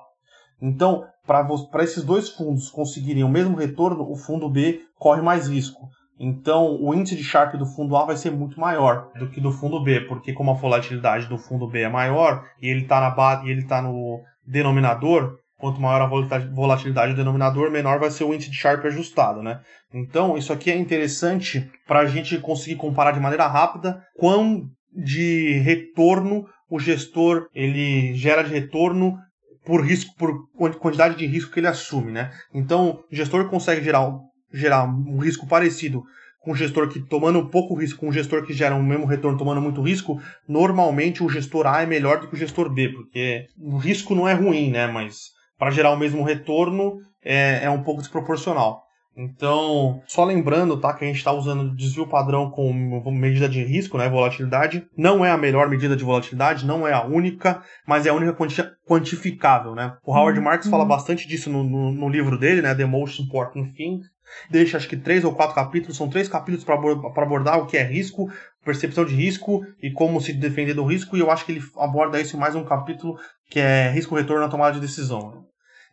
Então, 0.61 1.03
para 1.25 1.83
esses 1.83 2.03
dois 2.03 2.29
fundos 2.29 2.69
conseguirem 2.69 3.23
o 3.23 3.29
mesmo 3.29 3.57
retorno, 3.57 4.07
o 4.07 4.15
fundo 4.15 4.47
B 4.47 4.83
corre 4.99 5.23
mais 5.23 5.47
risco. 5.47 5.89
Então, 6.19 6.79
o 6.79 6.93
índice 6.93 7.15
de 7.15 7.23
Sharp 7.23 7.55
do 7.55 7.65
fundo 7.65 7.97
A 7.97 8.05
vai 8.05 8.15
ser 8.15 8.29
muito 8.29 8.59
maior 8.59 9.09
do 9.17 9.27
que 9.27 9.41
do 9.41 9.51
fundo 9.51 9.83
B, 9.83 10.01
porque 10.01 10.31
como 10.31 10.51
a 10.51 10.53
volatilidade 10.53 11.27
do 11.27 11.39
fundo 11.39 11.67
B 11.67 11.81
é 11.81 11.89
maior 11.89 12.45
e 12.61 12.67
ele 12.67 12.83
está 12.83 13.11
está 13.41 13.81
no 13.81 14.21
denominador, 14.45 15.39
quanto 15.65 15.81
maior 15.81 15.99
a 15.99 16.39
volatilidade 16.53 17.13
do 17.13 17.17
denominador, 17.17 17.71
menor 17.71 17.99
vai 17.99 18.11
ser 18.11 18.23
o 18.23 18.31
índice 18.31 18.51
de 18.51 18.55
Sharp 18.55 18.85
ajustado, 18.85 19.41
né? 19.41 19.61
Então, 19.91 20.37
isso 20.37 20.53
aqui 20.53 20.69
é 20.69 20.77
interessante 20.77 21.67
para 21.87 22.01
a 22.01 22.05
gente 22.05 22.37
conseguir 22.37 22.75
comparar 22.75 23.13
de 23.13 23.19
maneira 23.19 23.47
rápida 23.47 23.99
quão 24.15 24.69
de 24.93 25.57
retorno 25.63 26.45
o 26.69 26.79
gestor 26.79 27.47
ele 27.51 28.13
gera 28.13 28.43
de 28.43 28.53
retorno 28.53 29.17
por 29.65 29.83
risco, 29.83 30.13
por 30.15 30.75
quantidade 30.75 31.15
de 31.17 31.25
risco 31.25 31.51
que 31.51 31.59
ele 31.59 31.67
assume, 31.67 32.11
né? 32.11 32.31
Então, 32.53 32.99
o 33.11 33.15
gestor 33.15 33.49
consegue 33.49 33.83
gerar, 33.83 34.07
gerar 34.53 34.83
um 34.83 35.17
risco 35.17 35.47
parecido 35.47 36.03
com 36.41 36.51
um 36.51 36.55
gestor 36.55 36.87
que 36.89 36.99
tomando 36.99 37.49
pouco 37.49 37.73
risco, 37.73 38.01
com 38.01 38.09
um 38.09 38.13
gestor 38.13 38.45
que 38.45 38.53
gera 38.53 38.75
um 38.75 38.83
mesmo 38.83 39.07
retorno 39.07 39.35
tomando 39.35 39.61
muito 39.61 39.81
risco, 39.81 40.21
normalmente 40.47 41.23
o 41.23 41.29
gestor 41.29 41.65
A 41.65 41.81
é 41.81 41.87
melhor 41.87 42.19
do 42.19 42.27
que 42.27 42.35
o 42.35 42.37
gestor 42.37 42.71
B, 42.71 42.89
porque 42.89 43.47
o 43.57 43.77
risco 43.77 44.13
não 44.13 44.27
é 44.27 44.33
ruim, 44.33 44.69
né? 44.69 44.85
Mas 44.85 45.33
para 45.57 45.71
gerar 45.71 45.91
o 45.91 45.97
mesmo 45.97 46.23
retorno 46.23 46.99
é, 47.23 47.65
é 47.65 47.69
um 47.69 47.83
pouco 47.83 48.01
desproporcional. 48.01 48.85
Então, 49.17 50.01
só 50.05 50.25
lembrando, 50.25 50.77
tá, 50.77 50.93
que 50.93 51.05
a 51.05 51.07
gente 51.07 51.17
está 51.17 51.31
usando 51.31 51.73
desvio 51.73 52.05
padrão 52.05 52.51
como 52.51 53.11
medida 53.11 53.47
de 53.47 53.63
risco, 53.63 53.97
né, 53.97 54.09
volatilidade. 54.09 54.85
Não 54.97 55.23
é 55.23 55.31
a 55.31 55.37
melhor 55.37 55.69
medida 55.69 55.95
de 55.95 56.03
volatilidade, 56.03 56.65
não 56.65 56.85
é 56.85 56.91
a 56.91 57.05
única, 57.05 57.63
mas 57.87 58.05
é 58.05 58.09
a 58.09 58.13
única 58.13 58.33
quanti 58.33 58.61
quantificável, 58.85 59.73
né. 59.73 59.95
O 60.05 60.13
Howard 60.13 60.37
uhum. 60.37 60.45
Marks 60.45 60.69
fala 60.69 60.83
bastante 60.83 61.27
disso 61.27 61.49
no, 61.49 61.63
no, 61.63 61.91
no, 61.91 62.09
livro 62.09 62.37
dele, 62.37 62.61
né, 62.61 62.75
The 62.75 62.85
Most 62.85 63.21
Important 63.21 63.73
Thing. 63.73 64.01
Deixa 64.49 64.75
acho 64.75 64.89
que 64.89 64.97
três 64.97 65.23
ou 65.23 65.33
quatro 65.33 65.55
capítulos, 65.55 65.95
são 65.95 66.09
três 66.09 66.27
capítulos 66.27 66.65
para 66.65 67.23
abordar 67.23 67.59
o 67.59 67.67
que 67.67 67.77
é 67.77 67.83
risco, 67.83 68.29
percepção 68.65 69.05
de 69.05 69.15
risco 69.15 69.63
e 69.81 69.91
como 69.91 70.19
se 70.19 70.33
defender 70.33 70.73
do 70.73 70.83
risco, 70.83 71.15
e 71.15 71.19
eu 71.19 71.29
acho 71.29 71.45
que 71.45 71.51
ele 71.51 71.63
aborda 71.77 72.19
isso 72.19 72.35
em 72.35 72.39
mais 72.39 72.55
um 72.55 72.65
capítulo 72.65 73.17
que 73.49 73.59
é 73.59 73.89
risco-retorno 73.91 74.41
na 74.41 74.49
tomada 74.49 74.73
de 74.73 74.81
decisão. 74.81 75.45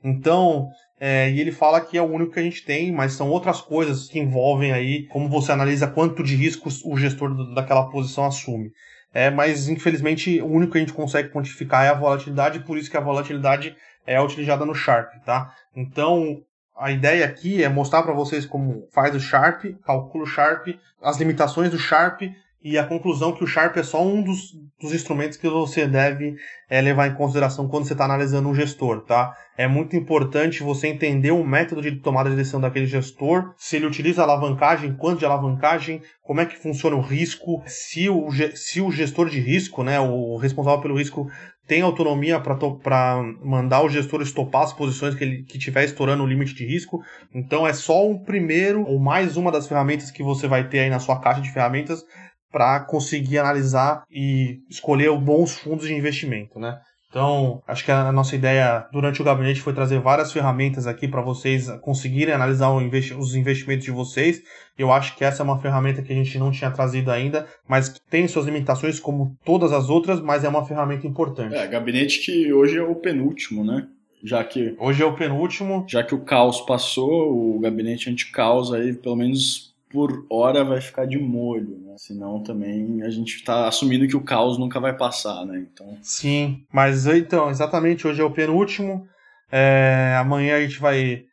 Então, 0.02 0.68
é, 0.98 1.30
e 1.30 1.40
ele 1.40 1.52
fala 1.52 1.80
que 1.80 1.96
é 1.96 2.02
o 2.02 2.10
único 2.10 2.32
que 2.32 2.40
a 2.40 2.42
gente 2.42 2.64
tem, 2.64 2.90
mas 2.90 3.12
são 3.12 3.28
outras 3.30 3.60
coisas 3.60 4.08
que 4.08 4.18
envolvem 4.18 4.72
aí 4.72 5.06
como 5.08 5.28
você 5.28 5.52
analisa 5.52 5.86
quanto 5.86 6.22
de 6.22 6.34
risco 6.34 6.68
o 6.84 6.96
gestor 6.96 7.54
daquela 7.54 7.88
posição 7.90 8.24
assume. 8.24 8.70
É, 9.14 9.30
mas 9.30 9.68
infelizmente 9.68 10.40
o 10.40 10.46
único 10.46 10.72
que 10.72 10.78
a 10.78 10.80
gente 10.80 10.94
consegue 10.94 11.28
quantificar 11.28 11.84
é 11.84 11.88
a 11.90 11.94
volatilidade, 11.94 12.60
por 12.60 12.78
isso 12.78 12.90
que 12.90 12.96
a 12.96 13.00
volatilidade 13.00 13.76
é 14.06 14.20
utilizada 14.20 14.64
no 14.64 14.74
Sharp, 14.74 15.12
tá? 15.24 15.52
Então, 15.76 16.42
a 16.76 16.90
ideia 16.90 17.24
aqui 17.26 17.62
é 17.62 17.68
mostrar 17.68 18.02
para 18.02 18.14
vocês 18.14 18.46
como 18.46 18.88
faz 18.90 19.14
o 19.14 19.20
Sharp, 19.20 19.64
calcula 19.84 20.24
o 20.24 20.26
Sharp, 20.26 20.68
as 21.02 21.18
limitações 21.18 21.70
do 21.70 21.78
Sharp 21.78 22.22
e 22.64 22.78
a 22.78 22.84
conclusão 22.84 23.32
que 23.32 23.42
o 23.42 23.46
Sharp 23.46 23.76
é 23.76 23.82
só 23.82 24.04
um 24.04 24.22
dos, 24.22 24.52
dos 24.80 24.92
instrumentos 24.92 25.36
que 25.36 25.48
você 25.48 25.86
deve 25.86 26.36
é, 26.70 26.80
levar 26.80 27.08
em 27.08 27.14
consideração 27.14 27.68
quando 27.68 27.86
você 27.86 27.92
está 27.92 28.04
analisando 28.04 28.48
um 28.48 28.54
gestor, 28.54 29.00
tá? 29.00 29.36
É 29.56 29.66
muito 29.66 29.96
importante 29.96 30.62
você 30.62 30.86
entender 30.86 31.32
o 31.32 31.44
método 31.44 31.82
de 31.82 31.96
tomada 31.96 32.30
de 32.30 32.36
decisão 32.36 32.60
daquele 32.60 32.86
gestor, 32.86 33.52
se 33.56 33.76
ele 33.76 33.86
utiliza 33.86 34.22
alavancagem, 34.22 34.94
quanto 34.94 35.18
de 35.18 35.26
alavancagem, 35.26 36.00
como 36.22 36.40
é 36.40 36.46
que 36.46 36.56
funciona 36.56 36.96
o 36.96 37.00
risco, 37.00 37.62
se 37.66 38.08
o, 38.08 38.28
se 38.54 38.80
o 38.80 38.90
gestor 38.90 39.28
de 39.28 39.40
risco, 39.40 39.82
né, 39.82 39.98
o 39.98 40.36
responsável 40.36 40.80
pelo 40.80 40.96
risco, 40.96 41.28
tem 41.66 41.80
autonomia 41.80 42.40
para 42.40 43.22
mandar 43.42 43.82
o 43.82 43.88
gestor 43.88 44.20
estopar 44.20 44.62
as 44.62 44.72
posições 44.72 45.14
que 45.14 45.22
ele 45.22 45.42
que 45.44 45.58
estiver 45.58 45.84
estourando 45.84 46.22
o 46.22 46.26
limite 46.26 46.54
de 46.54 46.66
risco. 46.66 47.00
Então 47.32 47.66
é 47.66 47.72
só 47.72 48.06
um 48.08 48.18
primeiro 48.18 48.84
ou 48.84 48.98
mais 48.98 49.36
uma 49.36 49.52
das 49.52 49.68
ferramentas 49.68 50.10
que 50.10 50.22
você 50.22 50.48
vai 50.48 50.68
ter 50.68 50.80
aí 50.80 50.90
na 50.90 50.98
sua 50.98 51.20
caixa 51.20 51.40
de 51.40 51.52
ferramentas 51.52 52.04
para 52.52 52.80
conseguir 52.80 53.38
analisar 53.38 54.04
e 54.10 54.60
escolher 54.68 55.10
bons 55.16 55.54
fundos 55.54 55.86
de 55.86 55.94
investimento, 55.94 56.60
né? 56.60 56.78
Então, 57.12 57.62
acho 57.68 57.84
que 57.84 57.92
a 57.92 58.10
nossa 58.10 58.34
ideia 58.34 58.86
durante 58.90 59.20
o 59.20 59.24
gabinete 59.24 59.60
foi 59.60 59.74
trazer 59.74 60.00
várias 60.00 60.32
ferramentas 60.32 60.86
aqui 60.86 61.06
para 61.06 61.20
vocês 61.20 61.70
conseguirem 61.82 62.32
analisar 62.32 62.70
os 62.70 63.34
investimentos 63.34 63.84
de 63.84 63.90
vocês. 63.90 64.42
Eu 64.78 64.90
acho 64.90 65.14
que 65.14 65.22
essa 65.22 65.42
é 65.42 65.44
uma 65.44 65.60
ferramenta 65.60 66.00
que 66.00 66.10
a 66.10 66.16
gente 66.16 66.38
não 66.38 66.50
tinha 66.50 66.70
trazido 66.70 67.10
ainda, 67.10 67.46
mas 67.68 67.90
que 67.90 68.00
tem 68.08 68.26
suas 68.26 68.46
limitações 68.46 68.98
como 68.98 69.36
todas 69.44 69.72
as 69.72 69.90
outras, 69.90 70.22
mas 70.22 70.42
é 70.42 70.48
uma 70.48 70.64
ferramenta 70.64 71.06
importante. 71.06 71.54
É, 71.54 71.66
gabinete 71.66 72.20
que 72.20 72.50
hoje 72.50 72.78
é 72.78 72.82
o 72.82 72.94
penúltimo, 72.94 73.62
né? 73.62 73.86
Já 74.24 74.42
que 74.42 74.74
hoje 74.78 75.02
é 75.02 75.06
o 75.06 75.14
penúltimo, 75.14 75.84
já 75.86 76.02
que 76.02 76.14
o 76.14 76.24
caos 76.24 76.62
passou, 76.62 77.56
o 77.56 77.60
gabinete 77.60 78.08
anti-caos 78.08 78.72
aí 78.72 78.94
pelo 78.94 79.16
menos 79.16 79.71
por 79.92 80.26
hora 80.30 80.64
vai 80.64 80.80
ficar 80.80 81.06
de 81.06 81.18
molho, 81.18 81.78
né? 81.78 81.94
Senão 81.98 82.42
também 82.42 83.02
a 83.02 83.10
gente 83.10 83.36
está 83.36 83.68
assumindo 83.68 84.08
que 84.08 84.16
o 84.16 84.24
caos 84.24 84.58
nunca 84.58 84.80
vai 84.80 84.96
passar, 84.96 85.44
né? 85.44 85.66
Então... 85.72 85.98
Sim, 86.02 86.64
mas 86.72 87.06
então, 87.06 87.50
exatamente, 87.50 88.06
hoje 88.06 88.20
é 88.20 88.24
o 88.24 88.32
penúltimo. 88.32 89.06
É, 89.50 90.16
amanhã 90.18 90.56
a 90.56 90.62
gente 90.62 90.80
vai 90.80 91.24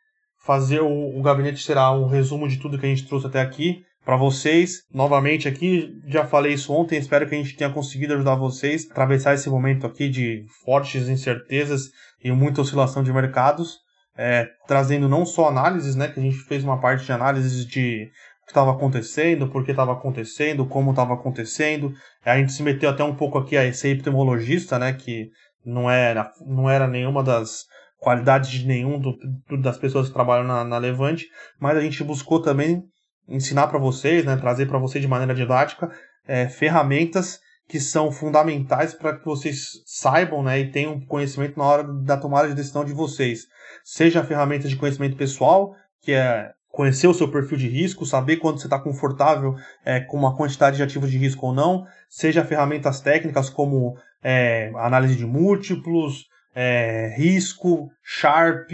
fazer 0.44 0.80
o, 0.80 1.18
o 1.18 1.22
gabinete 1.22 1.62
será 1.62 1.90
um 1.92 2.06
resumo 2.06 2.46
de 2.46 2.58
tudo 2.58 2.78
que 2.78 2.86
a 2.86 2.88
gente 2.88 3.06
trouxe 3.06 3.26
até 3.26 3.40
aqui 3.40 3.82
para 4.04 4.16
vocês. 4.16 4.82
Novamente 4.92 5.48
aqui, 5.48 5.90
já 6.06 6.26
falei 6.26 6.54
isso 6.54 6.72
ontem, 6.72 6.98
espero 6.98 7.28
que 7.28 7.34
a 7.34 7.38
gente 7.38 7.56
tenha 7.56 7.70
conseguido 7.70 8.14
ajudar 8.14 8.34
vocês 8.34 8.86
a 8.86 8.92
atravessar 8.92 9.34
esse 9.34 9.48
momento 9.48 9.86
aqui 9.86 10.08
de 10.08 10.44
fortes 10.64 11.08
incertezas 11.08 11.90
e 12.22 12.30
muita 12.30 12.60
oscilação 12.60 13.02
de 13.02 13.12
mercados. 13.12 13.78
É, 14.16 14.48
trazendo 14.66 15.08
não 15.08 15.24
só 15.24 15.48
análises, 15.48 15.94
né, 15.94 16.08
que 16.08 16.20
a 16.20 16.22
gente 16.22 16.36
fez 16.36 16.62
uma 16.62 16.78
parte 16.78 17.06
de 17.06 17.12
análises 17.12 17.64
de 17.64 18.10
estava 18.50 18.72
acontecendo, 18.72 19.48
por 19.48 19.64
que 19.64 19.70
estava 19.70 19.92
acontecendo, 19.92 20.66
como 20.66 20.90
estava 20.90 21.14
acontecendo. 21.14 21.92
A 22.24 22.36
gente 22.36 22.52
se 22.52 22.62
meteu 22.62 22.90
até 22.90 23.02
um 23.02 23.14
pouco 23.14 23.38
aqui 23.38 23.56
a 23.56 23.72
ser 23.72 23.90
epidemiologista, 23.90 24.78
né, 24.78 24.92
que 24.92 25.30
não 25.64 25.90
era, 25.90 26.32
não 26.46 26.68
era 26.68 26.86
nenhuma 26.86 27.22
das 27.22 27.64
qualidades 27.98 28.50
de 28.50 28.66
nenhum 28.66 28.98
do, 28.98 29.16
das 29.60 29.76
pessoas 29.76 30.08
que 30.08 30.14
trabalham 30.14 30.46
na, 30.46 30.64
na 30.64 30.78
Levante, 30.78 31.26
mas 31.58 31.76
a 31.76 31.80
gente 31.80 32.02
buscou 32.02 32.40
também 32.40 32.82
ensinar 33.28 33.68
para 33.68 33.78
vocês, 33.78 34.24
né, 34.24 34.36
trazer 34.36 34.66
para 34.66 34.78
vocês 34.78 35.02
de 35.02 35.08
maneira 35.08 35.34
didática 35.34 35.90
é, 36.26 36.48
ferramentas 36.48 37.38
que 37.68 37.78
são 37.78 38.10
fundamentais 38.10 38.92
para 38.92 39.16
que 39.16 39.24
vocês 39.24 39.82
saibam 39.86 40.42
né, 40.42 40.58
e 40.58 40.72
tenham 40.72 41.00
conhecimento 41.00 41.56
na 41.56 41.64
hora 41.64 41.84
da 41.84 42.16
tomada 42.16 42.48
de 42.48 42.54
decisão 42.54 42.84
de 42.84 42.92
vocês. 42.92 43.46
Seja 43.84 44.24
ferramentas 44.24 44.70
de 44.70 44.76
conhecimento 44.76 45.16
pessoal, 45.16 45.72
que 46.02 46.12
é 46.12 46.50
conhecer 46.70 47.08
o 47.08 47.14
seu 47.14 47.28
perfil 47.28 47.58
de 47.58 47.68
risco, 47.68 48.06
saber 48.06 48.36
quando 48.36 48.58
você 48.58 48.66
está 48.66 48.78
confortável 48.78 49.56
é, 49.84 50.00
com 50.00 50.16
uma 50.16 50.36
quantidade 50.36 50.76
de 50.76 50.82
ativos 50.82 51.10
de 51.10 51.18
risco 51.18 51.46
ou 51.46 51.54
não, 51.54 51.86
seja 52.08 52.44
ferramentas 52.44 53.00
técnicas 53.00 53.50
como 53.50 53.96
é, 54.22 54.70
análise 54.76 55.16
de 55.16 55.26
múltiplos, 55.26 56.28
é, 56.54 57.14
risco, 57.16 57.90
Sharp. 58.02 58.70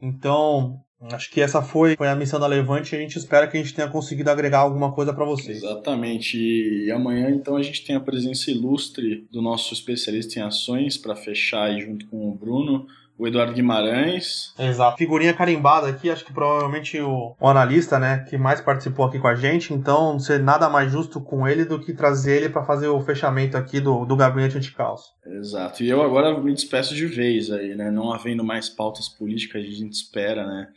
Então, 0.00 0.80
acho 1.12 1.30
que 1.30 1.40
essa 1.40 1.60
foi, 1.60 1.96
foi 1.96 2.08
a 2.08 2.14
missão 2.14 2.40
da 2.40 2.46
Levante 2.46 2.94
e 2.94 2.98
a 2.98 3.00
gente 3.00 3.18
espera 3.18 3.46
que 3.46 3.56
a 3.56 3.60
gente 3.60 3.74
tenha 3.74 3.88
conseguido 3.88 4.30
agregar 4.30 4.60
alguma 4.60 4.92
coisa 4.92 5.12
para 5.12 5.24
vocês. 5.24 5.58
Exatamente. 5.58 6.38
E 6.38 6.90
amanhã, 6.90 7.30
então, 7.30 7.56
a 7.56 7.62
gente 7.62 7.84
tem 7.84 7.94
a 7.94 8.00
presença 8.00 8.50
ilustre 8.50 9.26
do 9.30 9.42
nosso 9.42 9.74
especialista 9.74 10.38
em 10.38 10.42
ações 10.42 10.96
para 10.96 11.14
fechar 11.14 11.64
aí 11.64 11.80
junto 11.80 12.06
com 12.06 12.28
o 12.28 12.34
Bruno 12.34 12.86
o 13.16 13.26
Eduardo 13.26 13.52
Guimarães. 13.52 14.52
Exato. 14.58 14.98
Figurinha 14.98 15.32
carimbada 15.32 15.88
aqui, 15.88 16.10
acho 16.10 16.24
que 16.24 16.32
provavelmente 16.32 17.00
o, 17.00 17.34
o, 17.38 17.48
analista, 17.48 17.98
né, 17.98 18.24
que 18.28 18.36
mais 18.36 18.60
participou 18.60 19.06
aqui 19.06 19.18
com 19.18 19.28
a 19.28 19.34
gente, 19.34 19.72
então 19.72 20.12
não 20.12 20.18
ser 20.18 20.40
nada 20.40 20.68
mais 20.68 20.90
justo 20.90 21.20
com 21.20 21.46
ele 21.46 21.64
do 21.64 21.80
que 21.80 21.92
trazer 21.92 22.36
ele 22.36 22.48
para 22.48 22.64
fazer 22.64 22.88
o 22.88 23.00
fechamento 23.00 23.56
aqui 23.56 23.80
do, 23.80 24.04
do 24.04 24.16
gabinete 24.16 24.56
anticaos. 24.56 25.12
Exato. 25.26 25.82
E 25.82 25.88
eu 25.88 26.02
agora 26.02 26.38
me 26.40 26.52
despeço 26.52 26.94
de 26.94 27.06
vez 27.06 27.50
aí, 27.50 27.74
né, 27.74 27.90
não 27.90 28.12
havendo 28.12 28.42
mais 28.42 28.68
pautas 28.68 29.08
políticas, 29.08 29.62
a 29.62 29.70
gente 29.70 29.92
espera, 29.92 30.46
né, 30.46 30.68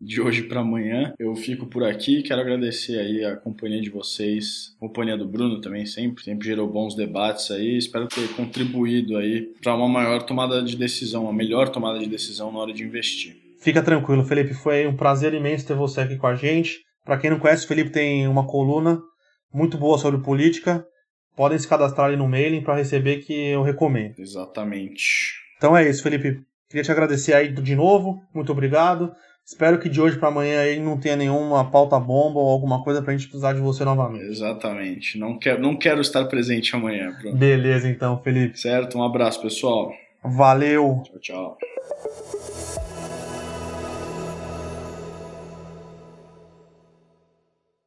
de 0.00 0.20
hoje 0.20 0.42
para 0.42 0.60
amanhã. 0.60 1.14
Eu 1.18 1.34
fico 1.34 1.66
por 1.66 1.84
aqui, 1.84 2.22
quero 2.22 2.40
agradecer 2.40 2.98
aí 2.98 3.24
a 3.24 3.36
companhia 3.36 3.80
de 3.80 3.90
vocês, 3.90 4.74
a 4.76 4.80
companhia 4.80 5.16
do 5.16 5.26
Bruno 5.26 5.60
também 5.60 5.86
sempre, 5.86 6.22
sempre 6.22 6.46
gerou 6.46 6.68
bons 6.68 6.94
debates 6.94 7.50
aí. 7.50 7.76
Espero 7.76 8.06
ter 8.06 8.28
contribuído 8.34 9.16
aí 9.16 9.52
para 9.62 9.74
uma 9.74 9.88
maior 9.88 10.22
tomada 10.22 10.62
de 10.62 10.76
decisão, 10.76 11.24
uma 11.24 11.32
melhor 11.32 11.68
tomada 11.68 11.98
de 11.98 12.06
decisão 12.06 12.52
na 12.52 12.58
hora 12.58 12.72
de 12.72 12.82
investir. 12.84 13.36
Fica 13.58 13.82
tranquilo, 13.82 14.24
Felipe, 14.24 14.54
foi 14.54 14.86
um 14.86 14.96
prazer 14.96 15.34
imenso 15.34 15.66
ter 15.66 15.74
você 15.74 16.00
aqui 16.02 16.16
com 16.16 16.26
a 16.26 16.34
gente. 16.34 16.84
Para 17.04 17.18
quem 17.18 17.30
não 17.30 17.38
conhece, 17.38 17.64
o 17.64 17.68
Felipe 17.68 17.90
tem 17.90 18.28
uma 18.28 18.46
coluna 18.46 19.00
muito 19.52 19.78
boa 19.78 19.98
sobre 19.98 20.20
política. 20.20 20.84
Podem 21.34 21.58
se 21.58 21.68
cadastrar 21.68 22.08
ali 22.08 22.16
no 22.16 22.28
mailing 22.28 22.62
para 22.62 22.76
receber 22.76 23.18
que 23.18 23.32
eu 23.32 23.62
recomendo. 23.62 24.14
Exatamente. 24.18 25.34
Então 25.56 25.76
é 25.76 25.88
isso, 25.88 26.02
Felipe. 26.02 26.40
Queria 26.68 26.82
te 26.82 26.90
agradecer 26.90 27.32
aí 27.32 27.48
de 27.48 27.76
novo. 27.76 28.22
Muito 28.34 28.52
obrigado. 28.52 29.12
Espero 29.46 29.78
que 29.78 29.88
de 29.88 30.00
hoje 30.00 30.18
para 30.18 30.26
amanhã 30.26 30.60
aí 30.60 30.80
não 30.80 30.98
tenha 30.98 31.14
nenhuma 31.14 31.70
pauta 31.70 32.00
bomba 32.00 32.40
ou 32.40 32.48
alguma 32.48 32.82
coisa 32.82 33.00
pra 33.00 33.12
gente 33.12 33.28
precisar 33.28 33.52
de 33.52 33.60
você 33.60 33.84
novamente. 33.84 34.24
Exatamente. 34.24 35.16
Não 35.16 35.38
quero, 35.38 35.62
não 35.62 35.76
quero 35.76 36.00
estar 36.00 36.24
presente 36.24 36.74
amanhã. 36.74 37.16
Beleza, 37.32 37.88
então, 37.88 38.20
Felipe. 38.24 38.58
Certo, 38.58 38.98
um 38.98 39.04
abraço, 39.04 39.40
pessoal. 39.40 39.92
Valeu. 40.20 41.00
Tchau, 41.04 41.20
tchau. 41.20 41.58